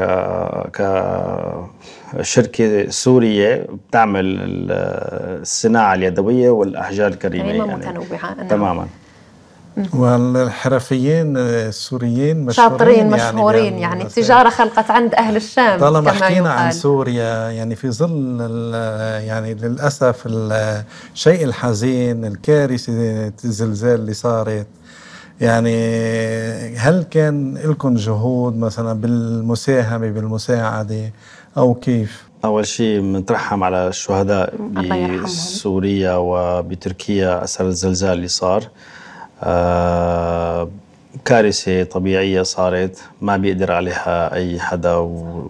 كشركه 2.19 2.89
سورية 2.89 3.67
بتعمل 3.89 4.37
الصناعة 5.41 5.93
اليدوية 5.93 6.49
والاحجار 6.49 7.07
الكريمة 7.07 7.47
يعني 7.47 7.75
متنوعه 7.75 8.33
نعم. 8.37 8.47
تماما. 8.47 8.87
والحرفيين 9.93 11.37
السوريين 11.37 12.45
مشهورين 12.45 12.71
شاطرين 12.71 12.97
يعني 12.97 13.09
مشهورين 13.09 13.63
يعني, 13.63 13.81
يعني 13.81 14.03
التجارة 14.03 14.49
خلقت 14.49 14.91
عند 14.91 15.15
أهل 15.15 15.35
الشام 15.35 15.79
طالما 15.79 16.11
حكينا 16.11 16.49
عن 16.49 16.71
سوريا 16.71 17.49
يعني 17.49 17.75
في 17.75 17.91
ظل 17.91 18.39
يعني 19.27 19.53
للأسف 19.53 20.23
الشيء 20.25 21.43
الحزين 21.43 22.25
الكارثة 22.25 22.93
الزلزال 23.45 23.99
اللي 23.99 24.13
صارت. 24.13 24.67
يعني 25.41 25.75
هل 26.77 27.03
كان 27.03 27.57
لكم 27.57 27.95
جهود 27.95 28.57
مثلا 28.57 28.93
بالمساهمة 28.93 30.09
بالمساعدة 30.11 31.11
أو 31.57 31.73
كيف؟ 31.73 32.23
أول 32.45 32.67
شيء 32.67 33.01
بنترحم 33.01 33.63
على 33.63 33.87
الشهداء 33.87 34.55
بسوريا 35.23 36.15
وبتركيا 36.15 37.43
أثر 37.43 37.67
الزلزال 37.67 38.13
اللي 38.13 38.27
صار. 38.27 38.63
آه، 39.43 40.69
كارثة 41.25 41.83
طبيعية 41.83 42.41
صارت 42.41 42.97
ما 43.21 43.37
بيقدر 43.37 43.71
عليها 43.71 44.33
أي 44.33 44.59
حدا 44.59 44.95
و... 44.95 45.45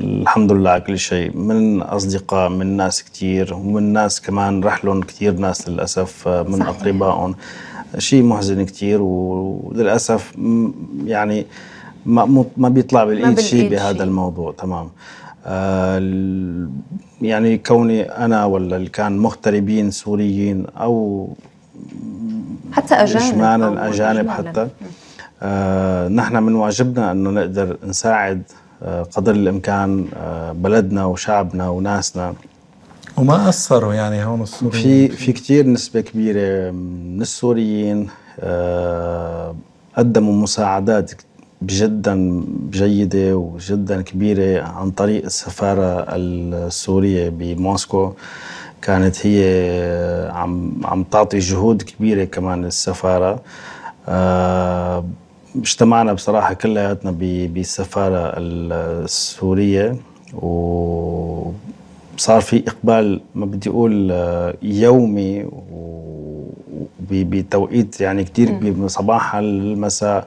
الحمد 0.00 0.52
لله 0.52 0.70
على 0.70 0.80
كل 0.80 0.98
شيء. 0.98 1.36
من 1.36 1.82
أصدقاء 1.82 2.48
من 2.48 2.76
ناس 2.76 3.02
كتير 3.02 3.54
ومن 3.54 3.92
ناس 3.92 4.20
كمان 4.20 4.64
رحلهم 4.64 5.02
كتير 5.02 5.32
ناس 5.32 5.68
للأسف 5.68 6.28
آه، 6.28 6.42
من 6.42 6.62
أقربائهم. 6.62 7.34
شيء 7.98 8.22
محزن 8.22 8.64
كتير 8.64 9.02
وللأسف 9.02 10.32
يعني 11.04 11.46
ما 12.06 12.44
ما 12.56 12.68
بيطلع 12.68 13.04
بالإيد 13.04 13.40
شيء 13.40 13.70
بهذا 13.70 13.96
شي. 13.96 14.02
الموضوع 14.02 14.52
تمام. 14.52 14.88
آه 15.46 16.68
يعني 17.22 17.58
كوني 17.58 18.02
أنا 18.02 18.44
ولا 18.44 18.76
اللي 18.76 18.88
كان 18.88 19.18
مغتربين 19.18 19.90
سوريين 19.90 20.66
أو 20.76 21.28
حتى 22.72 22.94
أجانب 22.94 23.38
معنى 23.38 23.68
الأجانب 23.68 24.28
حتى 24.30 24.68
آه 25.42 26.08
نحن 26.08 26.42
من 26.42 26.54
واجبنا 26.54 27.12
أنه 27.12 27.30
نقدر 27.30 27.76
نساعد 27.86 28.42
آه 28.82 29.02
قدر 29.02 29.34
الإمكان 29.34 30.06
آه 30.16 30.52
بلدنا 30.52 31.04
وشعبنا 31.04 31.68
وناسنا. 31.68 32.34
وما 33.18 33.48
أثروا 33.48 33.94
يعني 33.94 34.24
هون 34.24 34.42
السوريين 34.42 35.08
في 35.08 35.16
في 35.16 35.32
كثير 35.32 35.66
نسبة 35.66 36.00
كبيرة 36.00 36.70
من 36.70 37.22
السوريين 37.22 38.08
آه 38.40 39.56
قدموا 39.96 40.32
مساعدات 40.32 41.12
جدا 41.62 42.44
جيدة 42.70 43.36
وجدا 43.36 44.02
كبيرة 44.02 44.62
عن 44.62 44.90
طريق 44.90 45.24
السفارة 45.24 46.06
السورية 46.16 47.28
بموسكو. 47.28 48.12
كانت 48.82 49.26
هي 49.26 50.30
عم 50.32 50.80
عم 50.84 51.02
تعطي 51.04 51.38
جهود 51.38 51.82
كبيرة 51.82 52.24
كمان 52.24 52.64
السفاره 52.64 53.40
آه، 54.08 55.04
اجتمعنا 55.56 56.12
بصراحة 56.12 56.54
كلياتنا 56.54 57.10
بالسفارة 57.48 58.32
السورية 58.36 59.96
وصار 62.18 62.40
في 62.40 62.64
إقبال 62.68 63.20
ما 63.34 63.46
بدي 63.46 63.70
أقول 63.70 64.12
آه، 64.12 64.54
يومي 64.62 65.46
بتوقيت 67.10 68.00
يعني 68.00 68.24
كثير 68.24 68.50
كبير 68.50 68.74
من 68.74 68.88
صباح 68.88 69.34
المساء 69.34 70.26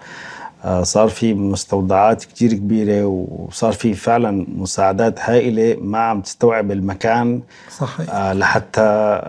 آه، 0.65 0.83
صار 0.83 1.07
في 1.07 1.33
مستودعات 1.33 2.23
كتير 2.23 2.53
كبيرة 2.53 3.05
وصار 3.05 3.71
في 3.71 3.93
فعلا 3.93 4.45
مساعدات 4.57 5.19
هائلة 5.19 5.77
ما 5.81 5.99
عم 5.99 6.21
تستوعب 6.21 6.71
المكان 6.71 7.41
صحيح. 7.77 8.09
آه، 8.09 8.33
لحتى 8.33 9.21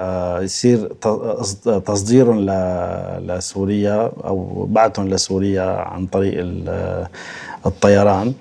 يصير 0.43 0.89
تصديرهم 1.85 2.41
لسوريا 3.21 4.13
أو 4.25 4.67
بعثهم 4.71 5.09
لسوريا 5.09 5.63
عن 5.63 6.07
طريق 6.07 6.35
الطيران. 7.67 8.35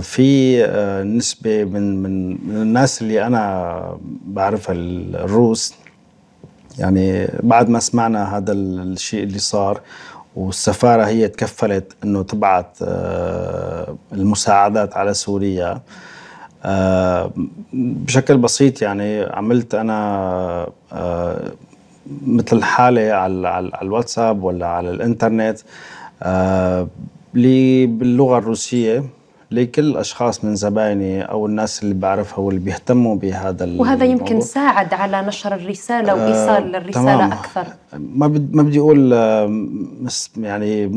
في 0.00 0.62
نسبة 1.06 1.64
من 1.64 2.02
من 2.02 2.30
من 2.48 2.62
الناس 2.62 3.02
اللي 3.02 3.26
أنا 3.26 3.98
بعرفها 4.26 4.74
الروس 4.74 5.74
يعني 6.78 7.28
بعد 7.42 7.68
ما 7.68 7.78
سمعنا 7.78 8.36
هذا 8.36 8.52
الشيء 8.52 9.22
اللي 9.22 9.38
صار 9.38 9.80
والسفارة 10.36 11.04
هي 11.04 11.28
تكفلت 11.28 11.96
أنه 12.04 12.22
تبعت 12.22 12.78
آه، 12.82 13.96
المساعدات 14.12 14.96
على 14.96 15.14
سوريا. 15.14 15.80
آه، 16.64 17.30
بشكل 17.72 18.38
بسيط 18.38 18.82
يعني 18.82 19.22
عملت 19.22 19.74
أنا 19.74 20.66
آه، 20.92 21.52
مثل 22.26 22.62
حالة 22.62 23.12
على 23.12 23.70
الواتساب 23.82 24.42
ولا 24.42 24.66
على 24.66 24.90
الإنترنت 24.90 25.58
باللغة 27.34 28.38
الروسية. 28.38 29.04
لكل 29.50 29.84
الأشخاص 29.84 30.44
من 30.44 30.56
زبايني 30.56 31.22
أو 31.22 31.46
الناس 31.46 31.82
اللي 31.82 31.94
بعرفها 31.94 32.38
واللي 32.38 32.60
بيهتموا 32.60 33.16
بهذا 33.16 33.74
وهذا 33.76 34.04
يمكن 34.04 34.40
ساعد 34.40 34.94
على 34.94 35.22
نشر 35.22 35.54
الرسالة 35.54 36.14
وإيصال 36.14 36.74
آه 36.74 36.78
الرسالة 36.78 37.16
تمام. 37.16 37.32
أكثر 37.32 37.66
ما 37.92 38.28
ما 38.52 38.62
بدي 38.62 38.78
أقول 38.78 39.12
آه، 39.12 39.66
يعني 40.36 40.90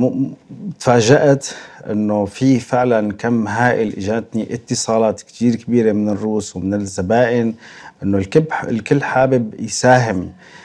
تفاجأت 0.80 1.48
إنه 1.90 2.26
في 2.26 2.60
فعلا 2.60 3.14
كم 3.14 3.48
هائل 3.48 3.88
اجتني 3.88 4.54
اتصالات 4.54 5.22
كثير 5.22 5.56
كبيرة 5.56 5.92
من 5.92 6.10
الروس 6.10 6.56
ومن 6.56 6.74
الزبائن 6.74 7.54
إنه 8.04 8.18
الكل 8.18 8.44
الكل 8.64 9.04
حابب 9.04 9.54
يساهم 9.60 10.22
آه، 10.22 10.59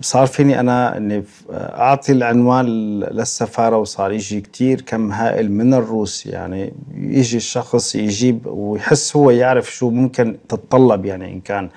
صار 0.00 0.26
فيني 0.26 0.60
أنا 0.60 0.96
إني 0.96 1.24
أعطي 1.52 2.12
العنوان 2.12 2.66
للسفارة 3.00 3.76
وصار 3.76 4.12
يجي 4.12 4.40
كثير 4.40 4.80
كم 4.80 5.12
هائل 5.12 5.52
من 5.52 5.74
الروس 5.74 6.26
يعني 6.26 6.72
يجي 6.94 7.36
الشخص 7.36 7.94
يجيب 7.94 8.46
ويحس 8.46 9.16
هو 9.16 9.30
يعرف 9.30 9.70
شو 9.74 9.90
ممكن 9.90 10.36
تتطلب 10.48 11.04
يعني 11.04 11.32
إن 11.32 11.40
كان 11.40 11.68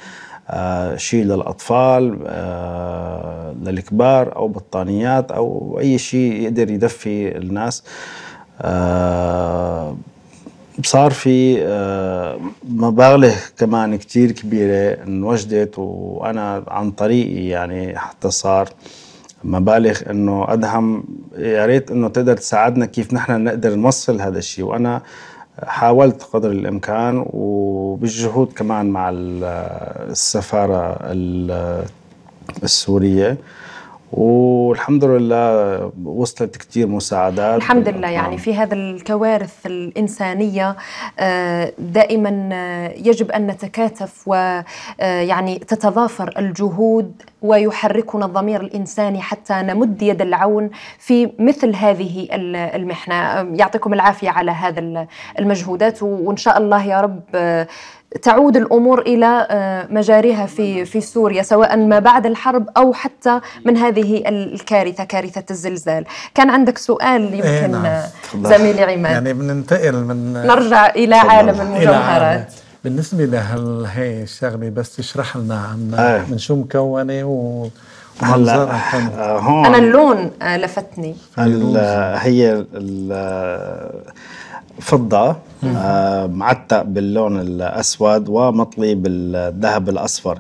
آه 0.50 0.96
شيء 0.96 1.24
للأطفال 1.24 2.20
آه 2.28 3.56
للكبار 3.64 4.36
أو 4.36 4.48
بطانيات 4.48 5.32
أو 5.32 5.78
أي 5.80 5.98
شيء 5.98 6.42
يقدر 6.42 6.72
يدفي 6.72 7.38
الناس. 7.38 7.84
آه 8.62 9.98
صار 10.84 11.12
في 11.12 11.64
آه، 11.66 12.40
مبالغ 12.70 13.34
كمان 13.58 13.98
كتير 13.98 14.32
كبيرة 14.32 15.04
انوجدت 15.04 15.80
وأنا 15.80 16.64
عن 16.68 16.92
طريقي 16.92 17.48
يعني 17.48 17.98
حتى 18.00 18.32
صار 18.32 18.70
مبالغ 19.44 20.00
إنه 20.10 20.54
أدهم 20.54 21.04
يا 21.38 21.66
ريت 21.66 21.92
إنه 21.92 22.08
تقدر 22.08 22.38
تساعدنا 22.38 22.86
كيف 22.86 23.14
نحن 23.14 23.44
نقدر 23.44 23.76
نوصل 23.76 24.22
هذا 24.22 24.38
الشيء. 24.38 24.66
وأنا 24.66 25.02
حاولت 25.64 26.24
قدر 26.24 26.52
الإمكان 26.52 27.26
وبالجهود 27.30 28.54
كمان 28.54 28.86
مع 28.86 29.10
السفارة 29.14 30.98
السورية. 32.64 33.38
والحمد 34.12 35.06
لله 35.06 35.92
وصلت 36.06 36.58
كثير 36.58 36.88
مساعدات. 36.88 37.58
الحمد 37.58 37.90
لله 37.90 38.10
يعني 38.10 38.38
في 38.38 38.56
هذا 38.56 38.74
الكوارث 38.74 39.66
الإنسانية 39.66 40.76
آه، 41.20 41.74
دائما 41.78 42.50
آه، 42.54 42.94
يجب 42.98 43.32
أن 43.32 43.48
نتكاتف 43.48 44.28
ويعني 44.28 45.56
آه، 45.56 45.58
تتضافر 45.58 46.34
الجهود 46.38 47.22
ويحركنا 47.42 48.26
الضمير 48.26 48.62
الإنساني 48.62 49.22
حتى 49.22 49.54
نمد 49.54 50.02
يد 50.02 50.22
العون 50.22 50.70
في 51.00 51.32
مثل 51.40 51.76
هذه 51.76 52.28
المحنة. 52.76 53.16
يعطيكم 53.60 53.94
العافية 53.94 54.30
على 54.30 54.52
هذا 54.52 55.08
المجهودات 55.40 56.04
وإن 56.04 56.38
شاء 56.38 56.58
الله 56.58 56.86
يا 56.86 57.02
رب 57.02 57.22
تعود 58.22 58.58
الأمور 58.58 59.02
إلى 59.02 59.48
آه، 59.50 59.88
مجاريها 59.90 60.46
في 60.46 60.86
في 60.86 61.02
سوريا 61.02 61.44
سواء 61.44 61.78
ما 61.78 62.00
بعد 62.00 62.26
الحرب 62.26 62.70
أو 62.78 62.94
حتى 62.94 63.40
من 63.66 63.78
هذه 63.78 64.24
الكارثة 64.28 65.04
كارثة 65.04 65.44
الزلزال. 65.52 66.06
كان 66.36 66.50
عندك 66.50 66.78
سؤال 66.78 67.34
يمكن 67.34 67.48
إيه 67.48 67.68
نعم. 67.68 68.04
زميلي 68.44 68.84
عماد. 68.84 69.12
يعني 69.12 69.34
بننتقل 69.34 69.96
من 69.96 70.34
نرجع 70.34 70.90
إلى 70.90 71.16
عالم 71.16 71.62
المجوهرات. 71.62 72.54
بالنسبة 72.84 73.26
لهال 73.26 73.86
هي 73.86 74.24
الشغله 74.24 74.70
بس 74.70 74.96
تشرح 74.96 75.38
لنا 75.38 75.56
عنها 75.56 76.18
آه. 76.18 76.26
من 76.32 76.38
شو 76.38 76.56
مكونة 76.56 77.24
و 77.24 77.68
هلا 78.22 78.64
آه، 78.64 79.40
هون 79.40 79.66
أنا 79.66 79.78
اللون 79.78 80.32
آه، 80.42 80.58
لفتني. 80.58 81.16
هي 82.18 82.66
فضة 84.80 85.36
آه 85.64 86.28
معتق 86.28 86.82
باللون 86.82 87.40
الأسود 87.40 88.30
ومطلي 88.30 88.96
بالذهب 88.96 89.90
الأصفر. 89.90 90.40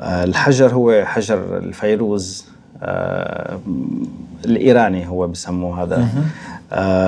آه 0.00 0.24
الحجر 0.24 0.74
هو 0.74 1.04
حجر 1.04 1.56
الفيروز 1.56 2.44
آه 2.82 3.60
الإيراني 4.44 5.08
هو 5.08 5.26
بسموه 5.28 5.82
هذا. 5.82 6.08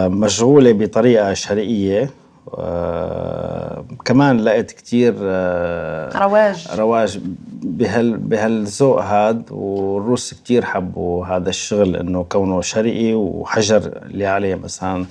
مشغولة 0.08 0.72
بطريقة 0.72 1.34
شرقية. 1.34 2.10
آه 2.58 3.84
كمان 4.04 4.36
لقيت 4.40 4.70
كتير 4.72 5.14
آه 5.20 6.18
رواج. 6.18 6.68
رواج. 6.78 7.20
بهال 7.62 8.16
بهالذوق 8.16 9.02
هاد 9.02 9.42
والروس 9.50 10.34
كتير 10.34 10.64
حبوا 10.64 11.26
هذا 11.26 11.48
الشغل 11.48 11.96
إنه 11.96 12.22
كونه 12.28 12.60
شرقي 12.60 13.14
وحجر 13.14 14.00
اللي 14.06 14.26
عليه 14.26 14.54
مثلا 14.54 15.04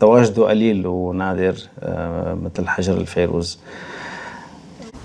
تواجده 0.00 0.48
قليل 0.48 0.86
ونادر 0.86 1.56
آه، 1.80 2.34
مثل 2.34 2.68
حجر 2.68 2.96
الفيروز. 2.96 3.58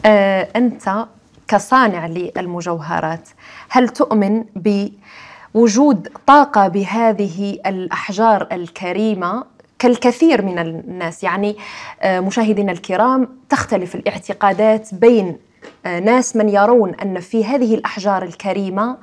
آه، 0.05 0.47
أنت 0.55 1.05
كصانع 1.47 2.07
للمجوهرات 2.07 3.29
هل 3.69 3.89
تؤمن 3.89 4.43
بوجود 4.55 6.07
طاقة 6.27 6.67
بهذه 6.67 7.59
الأحجار 7.65 8.47
الكريمة؟ 8.51 9.43
كالكثير 9.79 10.41
من 10.41 10.59
الناس 10.59 11.23
يعني 11.23 11.55
آه، 12.01 12.19
مشاهدينا 12.19 12.71
الكرام 12.71 13.27
تختلف 13.49 13.95
الاعتقادات 13.95 14.93
بين 14.93 15.37
ناس 15.85 16.35
من 16.35 16.49
يرون 16.49 16.95
أن 16.95 17.19
في 17.19 17.45
هذه 17.45 17.75
الأحجار 17.75 18.23
الكريمة 18.23 18.97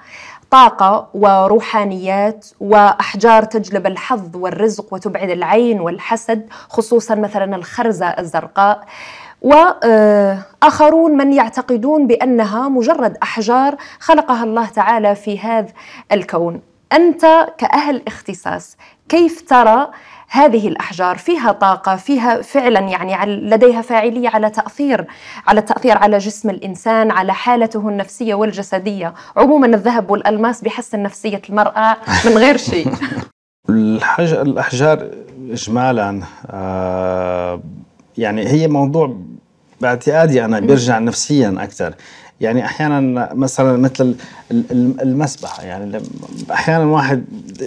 طاقة 0.53 1.09
وروحانيات 1.15 2.47
وأحجار 2.61 3.43
تجلب 3.43 3.87
الحظ 3.87 4.37
والرزق 4.37 4.95
وتبعد 4.95 5.31
العين 5.31 5.81
والحسد 5.81 6.47
خصوصا 6.69 7.15
مثلا 7.15 7.57
الخرزة 7.57 8.07
الزرقاء. 8.07 8.85
وآخرون 9.43 11.17
من 11.17 11.33
يعتقدون 11.33 12.07
بأنها 12.07 12.69
مجرد 12.69 13.17
أحجار 13.23 13.77
خلقها 14.01 14.45
الله 14.45 14.67
تعالى 14.67 15.15
في 15.15 15.39
هذا 15.39 15.73
الكون. 16.13 16.61
أنت 16.93 17.47
كأهل 17.59 18.03
اختصاص 18.07 18.77
كيف 19.09 19.41
ترى 19.41 19.91
هذه 20.33 20.69
الأحجار 20.69 21.19
فيها 21.19 21.53
طاقة 21.53 21.97
فيها 21.97 22.43
فعلا 22.43 22.81
يعني 22.81 23.27
لديها 23.37 23.83
فاعلية 23.83 24.29
على 24.29 24.51
تأثير 24.51 25.07
على 25.47 25.61
التأثير 25.61 25.99
على 25.99 26.19
جسم 26.19 26.51
الإنسان 26.51 27.11
على 27.11 27.35
حالته 27.35 27.89
النفسية 27.89 28.35
والجسدية. 28.35 29.15
عموما 29.37 29.67
الذهب 29.67 30.11
والألماس 30.11 30.63
بيحسن 30.63 31.03
نفسية 31.03 31.43
المرأة 31.51 31.97
من 32.27 32.39
غير 32.39 32.57
شيء. 32.57 32.93
الحجر 33.69 34.43
الأحجار 34.43 35.11
اجمالا 35.51 36.21
آه 36.47 37.61
يعني 38.19 38.49
هي 38.49 38.69
موضوع 38.69 39.17
باعتقادي 39.81 40.45
أنا 40.45 40.61
بيرجع 40.61 40.99
نفسيا 40.99 41.57
أكثر. 41.59 41.95
يعني 42.41 42.65
أحيانا 42.65 43.29
مثلا 43.35 43.77
مثل 43.77 44.15
المسبحة 45.03 45.63
يعني 45.63 46.03
أحيانا 46.51 46.85
واحد 46.85 47.25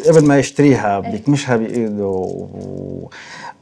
قبل 0.07 0.25
ما 0.27 0.39
يشتريها 0.39 1.01
إيه. 1.05 1.11
بيكمشها 1.11 1.57
بإيده 1.57 2.47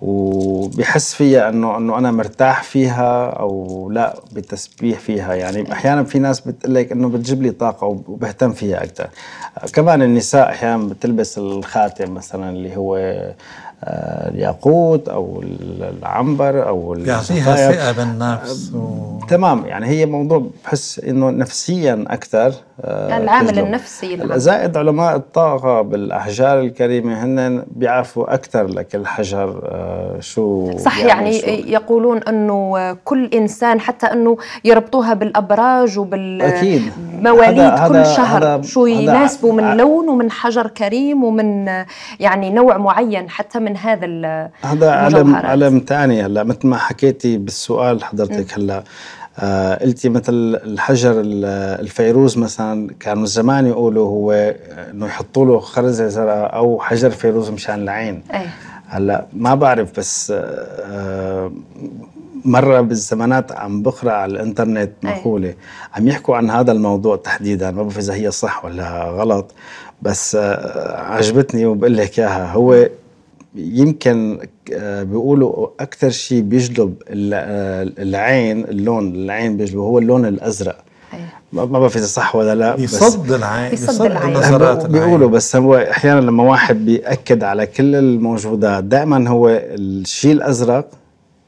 وبيحس 0.01 1.13
فيها 1.13 1.49
انه 1.49 1.77
إنه 1.77 1.97
أنا 1.97 2.11
مرتاح 2.11 2.63
فيها 2.63 3.29
أو 3.29 3.89
لا 3.91 4.19
بتسبيح 4.33 4.99
فيها. 4.99 5.33
يعني 5.33 5.73
أحيانا 5.73 6.03
في 6.03 6.19
ناس 6.19 6.39
بتقول 6.39 6.75
لك 6.75 6.91
إنه 6.91 7.09
بتجيب 7.09 7.41
لي 7.41 7.51
طاقة 7.51 7.87
وبهتم 7.87 8.51
فيها 8.51 8.83
أكثر 8.83 9.09
كمان 9.73 10.01
النساء 10.01 10.49
أحيانا 10.49 10.83
بتلبس 10.83 11.37
الخاتم 11.37 12.13
مثلا 12.13 12.49
اللي 12.49 12.77
هو 12.77 12.97
الياقوت 13.83 15.09
أو 15.09 15.43
العنبر 15.43 16.67
أو 16.67 16.93
يعطيها 16.93 17.71
ثقة 17.71 17.91
بالنفس 17.91 18.71
و... 18.73 19.13
تمام 19.29 19.65
يعني 19.65 19.87
هي 19.87 20.05
موضوع 20.05 20.45
بحس 20.65 20.99
إنه 20.99 21.29
نفسيا 21.29 22.05
أكثر 22.07 22.53
يعني 22.83 23.23
العامل 23.23 23.59
النفسي 23.59 24.19
زائد 24.35 24.77
علماء 24.77 25.15
الطاقة 25.15 25.81
بالأحجار 25.81 26.59
الكريمة 26.59 27.23
هن 27.23 27.65
بيعرفوا 27.67 28.33
أكثر 28.33 28.67
لكل 28.67 29.07
حجر 29.07 29.61
آه، 29.65 30.19
شو 30.19 30.77
صح 30.77 30.99
يعني 30.99 31.39
شو. 31.39 31.47
يقولون 31.47 32.17
إنه 32.17 32.93
كل 32.93 33.25
إنسان 33.33 33.79
حتى 33.79 34.05
إنه 34.05 34.37
يربطوها 34.63 35.13
بالأبراج 35.13 35.99
وبالمواليد 35.99 37.69
كل 37.69 37.79
هذا 37.79 38.03
شهر 38.03 38.43
هذا 38.43 38.61
شو 38.61 38.85
يناسبه 38.85 39.51
من 39.51 39.77
لون 39.77 40.09
ومن 40.09 40.31
حجر 40.31 40.67
كريم 40.67 41.23
ومن 41.23 41.67
يعني 42.19 42.49
نوع 42.49 42.77
معين 42.77 43.29
حتى 43.29 43.59
من 43.59 43.72
هذا 43.77 44.49
هذا 44.61 44.91
علم 44.91 45.35
علم 45.35 45.83
ثاني 45.87 46.25
هلا 46.25 46.43
مثل 46.43 46.67
ما 46.67 46.77
حكيتي 46.77 47.37
بالسؤال 47.37 48.03
حضرتك 48.03 48.53
هلا. 48.53 48.83
آه 49.39 49.75
قلتي 49.75 50.09
مثل 50.09 50.59
الحجر 50.63 51.21
الفيروز 51.25 52.37
مثلا 52.37 52.89
كانوا 52.99 53.25
زمان 53.25 53.67
يقولوا 53.67 54.07
هو 54.07 54.31
إنه 54.91 55.05
يحطوا 55.05 55.45
له 55.45 55.59
خرزه 55.59 56.07
زرقاء 56.07 56.55
أو 56.55 56.79
حجر 56.79 57.09
فيروز 57.09 57.49
مشان 57.49 57.83
العين. 57.83 58.23
أي. 58.33 58.45
هلا 58.87 59.25
ما 59.33 59.55
بعرف 59.55 59.99
بس 59.99 60.33
آه 60.35 61.51
مرة 62.45 62.81
بالزمانات 62.81 63.51
عم 63.51 63.81
بقرأ 63.81 64.11
على 64.11 64.31
الإنترنت 64.31 64.91
مقولة 65.03 65.53
عم 65.95 66.07
يحكوا 66.07 66.35
عن 66.37 66.49
هذا 66.49 66.71
الموضوع 66.71 67.15
تحديدا 67.15 67.71
ما 67.71 67.83
بعرف 67.83 67.97
إذا 67.97 68.13
هي 68.13 68.31
صح 68.31 68.65
ولا 68.65 69.03
غلط. 69.03 69.51
بس 70.01 70.35
آه 70.35 71.01
عجبتني 71.01 71.65
وبقول 71.65 71.97
لك 71.97 72.19
إياها. 72.19 72.53
هو 72.53 72.87
يمكن 73.55 74.39
آه، 74.73 75.03
بيقولوا 75.03 75.67
أكثر 75.79 76.09
شيء 76.09 76.41
بيجلب 76.41 76.95
آه، 77.09 77.83
العين 77.99 78.63
اللون 78.63 79.15
العين 79.15 79.57
بيجلبه 79.57 79.81
هو 79.83 79.99
اللون 79.99 80.25
الأزرق. 80.25 80.77
ما 81.53 81.65
بعرف 81.65 81.97
إذا 81.97 82.05
صح 82.05 82.35
ولا 82.35 82.55
لا 82.55 82.75
بيصد 82.75 83.31
العين 83.31 83.69
بيصد 83.69 84.05
العين. 84.05 84.87
بيقولوا 84.91 85.29
بس 85.29 85.55
هو 85.55 85.75
أحيانا 85.75 86.19
لما 86.19 86.43
واحد 86.43 86.85
بيأكد 86.85 87.43
على 87.43 87.65
كل 87.65 87.95
الموجودات 87.95 88.83
دائما 88.83 89.29
هو 89.29 89.49
الشيء 89.49 90.31
الأزرق 90.31 90.89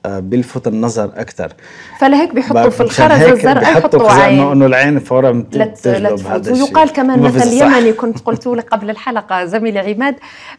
بيلفت 0.07 0.67
النظر 0.67 1.11
أكثر 1.15 1.53
فلهيك 1.99 2.33
بيحطوا 2.33 2.69
في 2.69 2.81
الخرز 2.81 3.21
الزرقاء 3.21 3.63
يحطوا 3.63 4.11
عين. 4.11 4.39
إنه 4.39 4.65
العين 4.65 4.99
فورا 4.99 5.31
بتجلب 5.31 6.27
هذا 6.27 6.51
الشيء. 6.51 6.65
ويقال 6.65 6.89
كمان 6.93 7.19
مثل 7.19 7.47
اليمني 7.47 7.93
كنت 7.93 8.19
قلت 8.19 8.47
لك 8.47 8.69
قبل 8.69 8.89
الحلقة 8.89 9.45
زميلي 9.45 9.79
عماد 9.79 10.15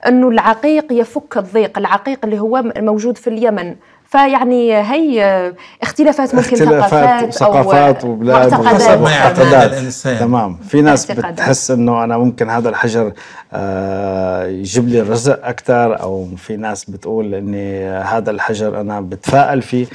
إنه 0.08 0.28
العقيق 0.28 0.92
يفك 0.92 1.36
الضيق 1.36 1.78
العقيق 1.78 2.18
اللي 2.24 2.38
هو 2.38 2.62
موجود 2.76 3.18
في 3.18 3.30
اليمن. 3.30 3.74
فيعني 4.16 4.76
هي 4.76 5.52
اختلافات 5.82 6.34
ممكن 6.34 6.46
اختلافات 6.62 7.34
ثقافات 7.34 7.34
ثقافات 7.34 8.04
وبلاد 8.04 8.54
معتقدات. 9.00 9.72
الإنسان. 9.72 10.18
تمام. 10.18 10.56
في 10.68 10.82
ناس 10.82 11.12
بتحس 11.12 11.70
إنه 11.70 12.04
أنا 12.04 12.18
ممكن 12.18 12.50
هذا 12.50 12.68
الحجر 12.68 13.12
آه، 13.52 14.46
يجيب 14.46 14.88
لي 14.88 15.00
الرزق 15.00 15.46
أكثر 15.46 16.00
أو 16.00 16.28
في 16.36 16.56
ناس 16.56 16.84
بتقول 16.84 17.34
إني 17.34 17.88
هذا 17.88 18.30
الحجر 18.30 18.80
أنا 18.80 19.00
بتفائل 19.00 19.62
فيه. 19.62 19.86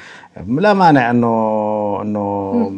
لا 0.47 0.73
مانع 0.73 1.09
إنه 1.11 1.99
إنه 2.01 2.71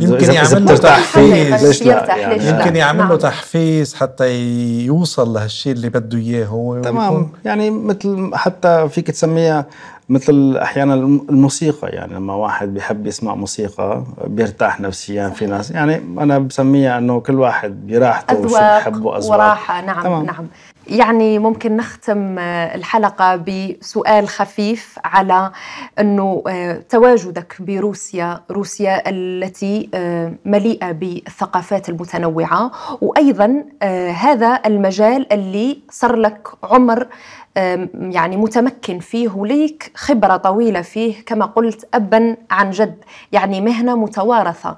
يمكن 0.00 0.32
يعمل 0.32 0.64
له 0.64 0.76
تحفيز. 0.76 1.66
ليش 1.66 1.82
لا؟ 1.82 2.16
يعني 2.16 2.46
يمكن 2.48 2.76
يعمل 2.76 3.00
له 3.00 3.08
نعم. 3.08 3.16
تحفيز 3.18 3.94
حتى 3.94 4.40
يوصل 4.84 5.32
لهالشيء 5.32 5.72
اللي 5.72 5.88
بده 5.88 6.18
إياه 6.18 6.46
هو. 6.46 6.80
تمام. 6.82 7.28
يعني 7.44 7.70
مثل 7.70 8.30
حتى 8.34 8.88
فيك 8.88 9.10
تسميها 9.10 9.66
مثل 10.10 10.56
أحيانا 10.62 10.94
الموسيقى 10.94 11.88
يعني 11.88 12.14
لما 12.14 12.34
واحد 12.34 12.74
بيحب 12.74 13.06
يسمع 13.06 13.34
موسيقى 13.34 14.04
بيرتاح 14.26 14.80
نفسيا 14.80 15.28
في 15.28 15.46
ناس. 15.46 15.70
يعني 15.70 15.96
أنا 15.96 16.38
بسميها 16.38 16.98
إنه 16.98 17.20
كل 17.20 17.40
واحد 17.40 17.86
براحته 17.86 18.38
وشو 18.38 18.54
بحبه 18.54 19.16
أذواق. 19.16 19.40
وراحة. 19.40 19.80
نعم 19.80 20.02
تمام. 20.02 20.24
نعم. 20.24 20.46
يعني 20.86 21.38
ممكن 21.38 21.76
نختم 21.76 22.38
الحلقة 22.38 23.36
بسؤال 23.36 24.28
خفيف 24.28 24.98
على 25.04 25.52
إنه 25.98 26.42
آه، 26.48 26.82
تواجدك 26.88 27.56
بروسيا 27.60 28.40
روسيا 28.50 29.08
التي 29.10 29.88
آه، 29.94 30.34
مليئة 30.44 30.92
بالثقافات 30.92 31.88
المتنوعة. 31.88 32.70
وأيضا 33.00 33.64
آه، 33.82 34.10
هذا 34.10 34.60
المجال 34.66 35.32
اللي 35.32 35.78
صار 35.90 36.16
لك 36.16 36.48
عمر 36.62 37.06
يعني 37.56 38.36
متمكن 38.36 38.98
فيه 38.98 39.28
وليك 39.28 39.92
خبرة 39.94 40.36
طويلة 40.36 40.82
فيه 40.82 41.14
كما 41.26 41.46
قلت 41.46 41.88
أبا 41.94 42.36
عن 42.50 42.70
جد 42.70 42.94
يعني 43.32 43.60
مهنة 43.60 43.96
متوارثة. 43.96 44.76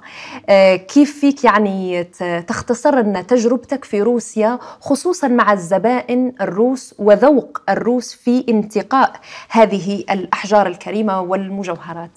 أه، 0.49 0.75
كيف 0.75 1.19
فيك 1.19 1.43
يعني 1.43 2.03
تختصر 2.47 2.99
لنا 2.99 3.21
تجربتك 3.21 3.85
في 3.85 4.01
روسيا 4.01 4.59
خصوصا 4.79 5.27
مع 5.27 5.53
الزبائن 5.53 6.33
الروس 6.41 6.95
وذوق 6.99 7.61
الروس 7.69 8.13
في 8.13 8.45
انتقاء 8.49 9.11
هذه 9.49 10.03
الأحجار 10.11 10.67
الكريمة 10.67 11.21
والمجوهرات؟ 11.21 12.11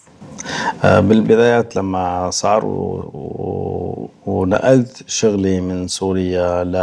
أه، 0.84 1.00
بالبدايات 1.00 1.76
لما 1.76 2.30
صار 2.30 2.64
ونقلت 4.26 5.02
شغلي 5.06 5.60
من 5.60 5.88
سوريا 5.88 6.64
ل 6.64 6.76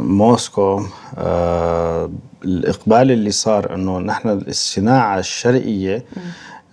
موسكو 0.00 0.82
آه، 1.18 2.10
الإقبال 2.44 3.10
اللي 3.10 3.30
صار 3.30 3.74
إنه 3.74 3.98
نحن 3.98 4.28
الصناعة 4.28 5.18
الشرقية 5.18 6.04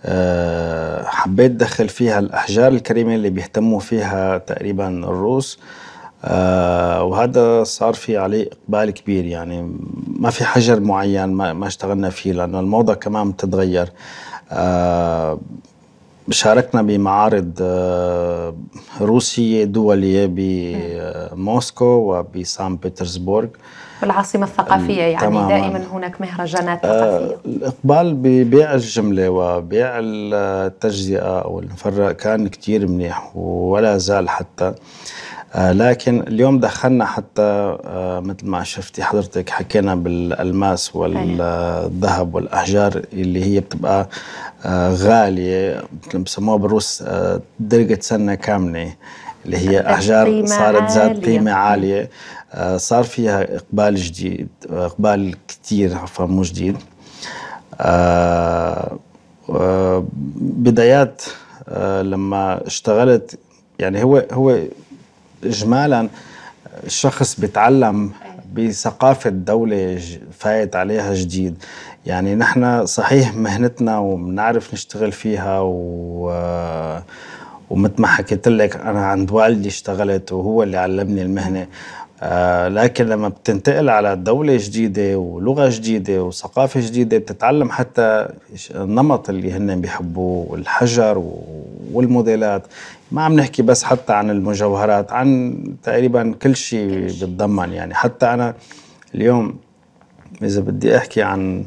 آه، 0.04 1.04
حبيت 1.04 1.50
دخل 1.50 1.88
فيها 1.88 2.18
الأحجار 2.18 2.72
الكريمة 2.72 3.14
اللي 3.14 3.30
بيهتموا 3.30 3.80
فيها 3.80 4.38
تقريبا 4.38 4.88
الروس 4.88 5.58
وهذا 7.00 7.64
صار 7.64 7.94
في 7.94 8.16
عليه 8.16 8.48
إقبال 8.52 8.90
كبير. 8.90 9.24
يعني 9.24 9.72
ما 10.06 10.30
في 10.30 10.44
حجر 10.44 10.80
معين 10.80 11.28
ما 11.28 11.66
اشتغلنا 11.66 12.10
فيه 12.10 12.32
لأنه 12.32 12.60
الموضة 12.60 12.94
كمان 12.94 13.30
بتتغير. 13.30 13.92
شاركنا 16.30 16.82
بمعارض 16.82 17.52
آه، 17.60 18.54
روسية 19.00 19.64
دولية 19.64 20.26
بموسكو 20.30 21.84
وبسان 21.84 22.76
بطرسبورغ 22.76 23.48
العاصمة 24.02 24.46
الثقافية 24.46 25.02
يعني 25.02 25.26
تماما. 25.26 25.48
دائما 25.48 25.84
هناك 25.92 26.20
مهرجانات 26.20 26.84
آه، 26.84 27.18
ثقافية. 27.18 27.36
الإقبال 27.46 28.14
ببيع 28.14 28.74
الجملة 28.74 29.28
وبيع 29.28 29.90
التجزئة 29.98 31.40
أو 31.40 31.60
المفرق 31.60 32.12
كان 32.12 32.48
كتير 32.48 32.86
منيح 32.86 33.36
ولا 33.36 33.98
زال 33.98 34.28
حتى. 34.28 34.64
آه 34.64 34.74
لكن 35.56 36.20
اليوم 36.20 36.60
دخلنا 36.60 37.04
حتى 37.04 37.42
آه 37.42 38.20
مثل 38.20 38.46
ما 38.46 38.62
شفتي 38.64 39.02
حضرتك 39.02 39.50
حكينا 39.50 39.94
بالألماس 39.94 40.96
والذهب 40.96 42.34
والأحجار 42.34 43.02
اللي 43.12 43.44
هي 43.44 43.60
بتبقى 43.60 44.08
آه 44.64 44.90
غالية 44.94 45.82
مثل 46.08 46.18
بسموها 46.18 46.56
بالروس 46.56 47.02
آه 47.06 47.40
درجة 47.60 47.98
سنة 48.02 48.34
كاملة 48.34 48.94
اللي 49.46 49.56
هي 49.56 49.80
أحجار 49.80 50.46
صارت 50.46 50.90
ذات 50.90 51.24
قيمة 51.24 51.52
عالية. 51.52 52.10
آه 52.52 52.76
صار 52.76 53.04
فيها 53.04 53.56
إقبال 53.56 53.94
جديد 53.94 54.48
إقبال 54.70 55.34
كثير 55.48 55.94
عفوا 55.96 56.26
مو 56.26 56.42
جديد. 56.42 56.76
آه 57.80 58.98
بدايات 60.36 61.22
آه 61.68 62.02
لما 62.02 62.66
اشتغلت 62.66 63.38
يعني 63.78 64.02
هو 64.04 64.24
هو 64.32 64.58
اجمالا 65.44 66.08
الشخص 66.84 67.40
بيتعلم 67.40 68.12
بثقافة 68.54 69.30
دولة 69.30 70.00
فايت 70.38 70.76
عليها 70.76 71.14
جديد. 71.14 71.62
يعني 72.06 72.34
نحن 72.34 72.86
صحيح 72.86 73.34
مهنتنا 73.34 73.98
وبنعرف 73.98 74.74
نشتغل 74.74 75.12
فيها 75.12 75.60
و 75.60 75.72
ومثل 77.70 77.94
ما 77.98 78.06
حكيت 78.06 78.48
لك 78.48 78.76
أنا 78.76 79.06
عند 79.06 79.30
والدي 79.30 79.68
اشتغلت 79.68 80.32
وهو 80.32 80.62
اللي 80.62 80.76
علمني 80.76 81.22
المهنة. 81.22 81.66
آه 82.22 82.68
لكن 82.68 83.06
لما 83.06 83.28
بتنتقل 83.28 83.88
على 83.88 84.16
دولة 84.16 84.56
جديدة 84.60 85.18
ولغة 85.18 85.68
جديدة 85.72 86.22
وثقافة 86.22 86.80
جديدة 86.80 87.18
بتتعلم 87.18 87.70
حتى 87.70 88.28
النمط 88.74 89.28
اللي 89.28 89.52
هن 89.52 89.80
بيحبوه 89.80 90.54
الحجر 90.54 91.32
والموديلات 91.92 92.62
ما 93.12 93.22
عم 93.22 93.32
نحكي 93.32 93.62
بس 93.62 93.84
حتى 93.84 94.12
عن 94.12 94.30
المجوهرات 94.30 95.12
عن 95.12 95.54
تقريبا 95.82 96.34
كل 96.42 96.56
شيء 96.56 97.06
بتضمن 97.06 97.72
يعني 97.72 97.94
حتى 97.94 98.26
أنا 98.26 98.54
اليوم 99.14 99.58
إذا 100.42 100.60
بدي 100.60 100.96
أحكي 100.96 101.22
عن 101.22 101.64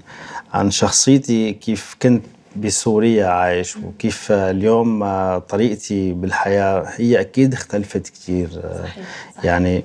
عن 0.53 0.71
شخصيتي 0.71 1.53
كيف 1.53 1.95
كنت 2.01 2.23
بسوريا 2.55 3.27
عايش 3.27 3.77
وكيف 3.77 4.31
اليوم 4.31 5.03
طريقتي 5.37 6.11
بالحياة 6.13 6.83
هي 6.95 7.19
أكيد 7.19 7.53
اختلفت 7.53 8.09
كثير 8.09 8.49
صحيح. 8.49 8.85
صحيح. 8.91 9.45
يعني 9.45 9.83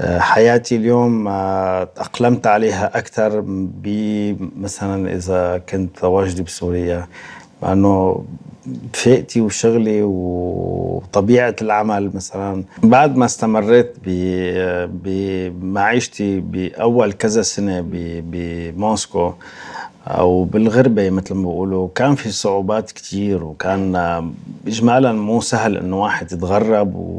حياتي 0.00 0.76
اليوم 0.76 1.24
تأقلمت 1.96 2.46
عليها 2.46 2.98
أكثر 2.98 3.44
مثلا 4.56 5.12
إذا 5.14 5.58
كنت 5.68 5.98
تواجدي 5.98 6.42
بسوريا 6.42 7.06
مع 7.62 7.72
أنه 7.72 8.24
فئتي 8.92 9.40
وشغلي 9.40 10.02
وطبيعة 10.02 11.56
العمل 11.62 12.10
مثلا. 12.14 12.64
بعد 12.82 13.16
ما 13.16 13.24
استمريت 13.24 13.94
بمعيشتي 14.86 16.40
بأول 16.40 17.12
كذا 17.12 17.42
سنة 17.42 17.84
بموسكو 18.30 19.32
أو 20.06 20.44
بالغربة 20.44 21.10
مثل 21.10 21.34
ما 21.34 21.40
بيقولوا 21.48 21.88
كان 21.94 22.14
في 22.14 22.30
صعوبات 22.30 22.90
كتير 22.90 23.44
وكان 23.44 23.96
إجمالا 24.66 25.12
مو 25.12 25.40
سهل 25.40 25.76
إنه 25.76 26.02
واحد 26.02 26.32
يتغرب 26.32 26.94
و 26.96 27.17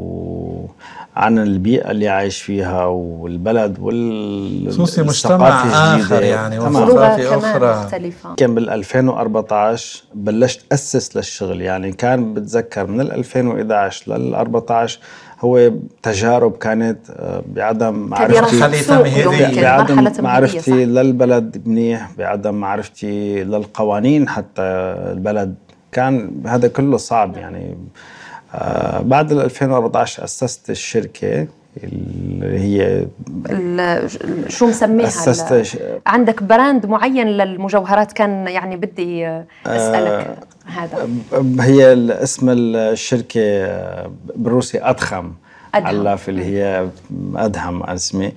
عن 1.16 1.38
البيئة 1.38 1.90
اللي 1.90 2.08
عايش 2.08 2.42
فيها 2.42 2.84
والبلد 2.84 3.78
وال 3.80 4.66
خصوصي 4.68 5.02
مجتمع 5.02 5.64
آخر 5.96 6.22
يعني 6.22 6.58
وثقافة 6.58 7.36
أخرى. 7.38 7.84
مختلفة. 7.84 8.34
كان 8.34 8.54
بال 8.54 8.70
2014 8.70 10.02
بلشت 10.14 10.72
أسس 10.72 11.16
للشغل 11.16 11.60
يعني 11.60 11.92
كان 11.92 12.34
بتذكر 12.34 12.86
من 12.86 13.00
ال 13.00 13.12
2011 13.12 14.12
لل 14.16 14.34
14 14.34 14.98
هو 15.40 15.72
تجارب 16.02 16.56
كانت 16.56 16.98
آه، 17.10 17.42
بعدم 17.46 17.94
معرفتي 17.94 18.60
بعدم 19.62 20.22
معرفتي 20.22 20.84
للبلد 20.84 21.62
منيح 21.66 22.10
بعدم 22.18 22.54
معرفتي 22.54 23.44
للقوانين 23.44 24.28
حتى 24.28 24.62
البلد 25.12 25.54
كان 25.92 26.42
هذا 26.46 26.68
كله 26.68 26.96
صعب 26.96 27.36
يعني. 27.36 27.76
آه 28.54 29.00
بعد 29.00 29.32
2014 29.32 30.24
أسست 30.24 30.70
الشركة 30.70 31.46
اللي 31.84 32.58
هي 32.58 33.06
شو 34.48 34.66
مسميها 34.66 35.06
أسست 35.06 35.62
ش... 35.62 35.76
عندك 36.06 36.42
براند 36.42 36.86
معين 36.86 37.26
للمجوهرات 37.26 38.12
كان 38.12 38.48
يعني 38.48 38.76
بدي 38.76 39.26
أسألك 39.66 40.26
آه 40.26 40.36
هذا 40.66 41.08
هي 41.60 41.94
اسم 42.22 42.46
الشركة 42.50 43.40
بالروسي 44.36 44.82
اضخم 44.82 45.32
أدهم. 45.74 45.86
علاف 45.86 46.28
اللي 46.28 46.44
هي 46.44 46.88
أدهم 47.36 47.82
اسمي 47.82 48.32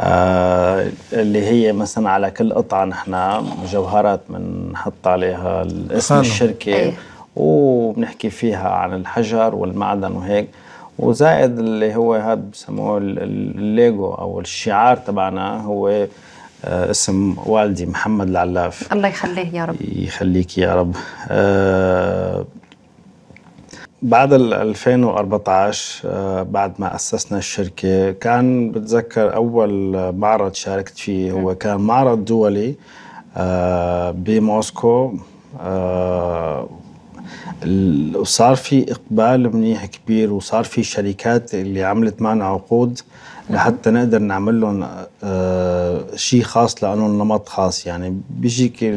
آه 0.00 0.88
اللي 1.12 1.46
هي 1.46 1.72
مثلا 1.72 2.10
على 2.10 2.30
كل 2.30 2.52
قطعة 2.52 2.84
نحن 2.84 3.42
مجوهرات 3.62 4.20
بنحط 4.28 5.06
عليها 5.06 5.66
اسم. 5.90 6.20
الشركة 6.20 6.72
أيه. 6.74 6.92
وبنحكي 7.36 8.30
فيها 8.30 8.68
عن 8.68 8.94
الحجر 8.94 9.54
والمعدن 9.54 10.12
وهيك. 10.12 10.48
وزائد 10.98 11.58
اللي 11.58 11.94
هو 11.96 12.14
هذا 12.14 12.42
بسموه 12.52 12.98
الليجو 12.98 14.12
أو 14.14 14.40
الشعار 14.40 14.96
تبعنا 14.96 15.60
هو 15.62 15.88
آه 16.64 16.90
اسم 16.90 17.36
والدي 17.46 17.86
محمد 17.86 18.28
العلاف. 18.28 18.92
الله 18.92 19.08
يخليه 19.08 19.54
يا 19.54 19.64
رب. 19.64 19.76
يخليك 19.80 20.58
يا 20.58 20.74
رب. 20.74 20.96
آه 21.30 22.44
بعد 24.02 24.32
2014 24.32 26.08
آه 26.08 26.42
بعد 26.42 26.72
ما 26.78 26.94
أسسنا 26.94 27.38
الشركة 27.38 28.10
كان 28.12 28.70
بتذكر 28.70 29.34
أول 29.34 29.94
معرض 30.12 30.54
شاركت 30.54 30.98
فيه 30.98 31.32
هو 31.32 31.54
كان 31.54 31.80
معرض 31.80 32.24
دولي 32.24 32.74
بموسكو 34.12 35.12
وصار 38.14 38.56
في 38.56 38.92
إقبال 38.92 39.56
منيح 39.56 39.86
كبير 39.86 40.32
وصار 40.32 40.64
في 40.64 40.82
شركات 40.82 41.54
اللي 41.54 41.84
عملت 41.84 42.22
معنا 42.22 42.44
عقود 42.44 43.00
لحتى 43.50 43.90
نقدر 43.90 44.18
نعمل 44.18 44.60
لهم 44.60 44.88
آه 45.24 46.04
شيء 46.14 46.42
خاص 46.42 46.84
لهم 46.84 47.18
نمط 47.18 47.48
خاص. 47.48 47.86
يعني 47.86 48.20
بيجيك 48.30 48.94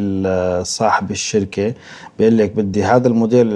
صاحب 0.61 1.11
الشركة 1.11 1.73
بيقول 2.19 2.37
لك 2.37 2.51
بدي 2.55 2.83
هذا 2.83 3.07
الموديل 3.07 3.47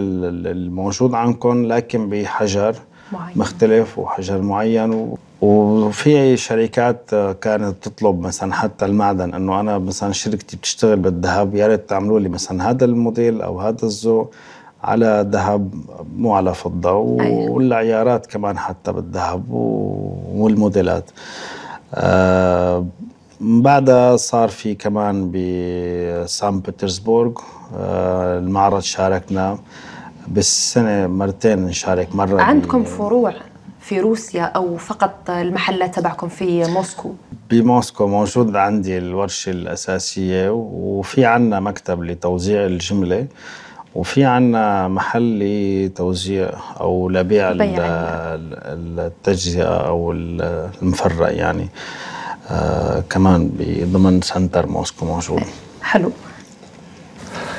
الموجود 0.47 1.13
عندكم 1.13 1.65
لكن 1.65 2.09
بحجر 2.09 2.75
معين. 3.11 3.37
مختلف 3.37 3.99
وحجر 3.99 4.41
معين. 4.41 5.15
وفي 5.41 6.37
شركات 6.37 7.09
كانت 7.41 7.75
تطلب 7.81 8.19
مثلا 8.19 8.53
حتى 8.53 8.85
المعدن 8.85 9.33
إنه 9.33 9.59
أنا 9.59 9.77
مثلا 9.77 10.11
شركتي 10.11 10.57
بتشتغل 10.57 10.95
بالذهب 10.95 11.55
يا 11.55 11.67
ريت 11.67 11.89
تعملوا 11.89 12.19
لي 12.19 12.29
مثلا 12.29 12.69
هذا 12.69 12.85
الموديل 12.85 13.41
أو 13.41 13.61
هذا 13.61 13.83
الذوق. 13.83 14.33
على 14.83 15.27
ذهب 15.31 15.73
مو 16.17 16.33
على 16.33 16.53
فضة 16.53 16.89
أيوة. 17.21 17.51
والعيارات 17.51 18.25
كمان 18.25 18.57
حتى 18.57 18.91
بالذهب 18.91 19.43
والموديلات 20.33 21.11
آه 21.95 22.85
بعدها 23.41 24.15
صار 24.15 24.49
في 24.49 24.75
كمان 24.75 25.31
بسان 25.33 26.59
بطرسبورغ 26.59 27.31
آه 27.77 28.39
المعرض 28.39 28.79
شاركنا 28.79 29.59
بالسنة 30.27 31.07
مرتين 31.07 31.59
نشارك 31.65 32.15
مرة 32.15 32.41
عندكم 32.41 32.83
فروع 32.83 33.33
في 33.79 33.99
روسيا 33.99 34.43
أو 34.43 34.77
فقط 34.77 35.29
المحلات 35.29 35.95
تبعكم 35.95 36.27
في 36.27 36.63
موسكو؟ 36.71 37.13
بموسكو 37.49 38.07
موجود 38.07 38.55
عندي 38.55 38.97
الورشة 38.97 39.49
الأساسية 39.49 40.49
وفي 40.51 41.25
عنا 41.25 41.59
مكتب 41.59 42.03
لتوزيع 42.03 42.65
الجملة 42.65 43.27
وفي 43.97 44.25
عنا 44.25 44.87
محل 44.87 45.39
لتوزيع 45.39 46.49
أو 46.79 47.09
لبيع 47.09 47.51
التجزئة 49.01 49.87
أو 49.87 50.11
المفرق 50.11 51.35
يعني. 51.35 51.69
آه 52.51 53.03
كمان 53.09 53.51
ضمن 53.93 54.21
center 54.21 54.67
موسكو 54.67 55.05
موجود. 55.05 55.43
حلو. 55.81 56.11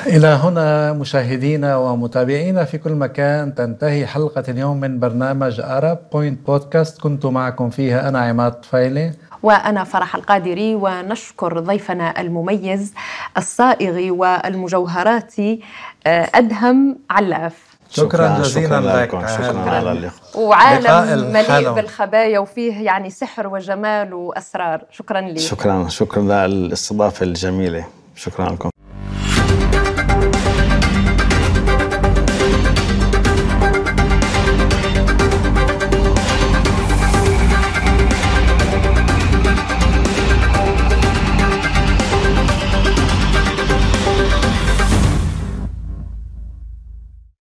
إلى 0.07 0.27
هنا 0.27 0.93
مشاهدينا 0.93 1.75
ومتابعينا 1.75 2.63
في 2.63 2.77
كل 2.77 2.91
مكان 2.91 3.55
تنتهي 3.55 4.07
حلقة 4.07 4.43
اليوم 4.49 4.79
من 4.79 4.99
برنامج 4.99 5.59
Arab 5.59 5.99
Point 6.13 6.47
Podcast 6.47 7.01
كنت 7.01 7.25
معكم 7.25 7.69
فيها 7.69 8.09
أنا 8.09 8.19
عماد 8.19 8.51
طفيلي. 8.51 9.11
وأنا 9.43 9.83
فرح 9.83 10.15
القادري 10.15 10.75
ونشكر 10.75 11.59
ضيفنا 11.59 12.21
المميز 12.21 12.93
الصائغ 13.37 14.11
والمجوهراتي 14.13 15.61
آه، 16.07 16.29
أدهم 16.35 16.97
علاف. 17.09 17.69
شكرا 17.89 18.39
جزيلا 18.39 19.01
لك. 19.01 19.09
شكرا 19.09 19.69
على 19.69 19.91
اللقاء. 19.91 20.11
وعالم 20.35 21.33
مليء 21.33 21.71
بالخبايا 21.71 22.39
وفيه 22.39 22.85
يعني 22.85 23.09
سحر 23.09 23.47
وجمال 23.47 24.13
وأسرار. 24.13 24.81
شكرا 24.91 25.21
لك. 25.21 25.37
شكرا 25.39 25.87
شكرا 25.87 26.47
للاستضافه 26.47 27.23
الجميلة. 27.23 27.85
شكرا 28.15 28.49
لكم. 28.49 28.69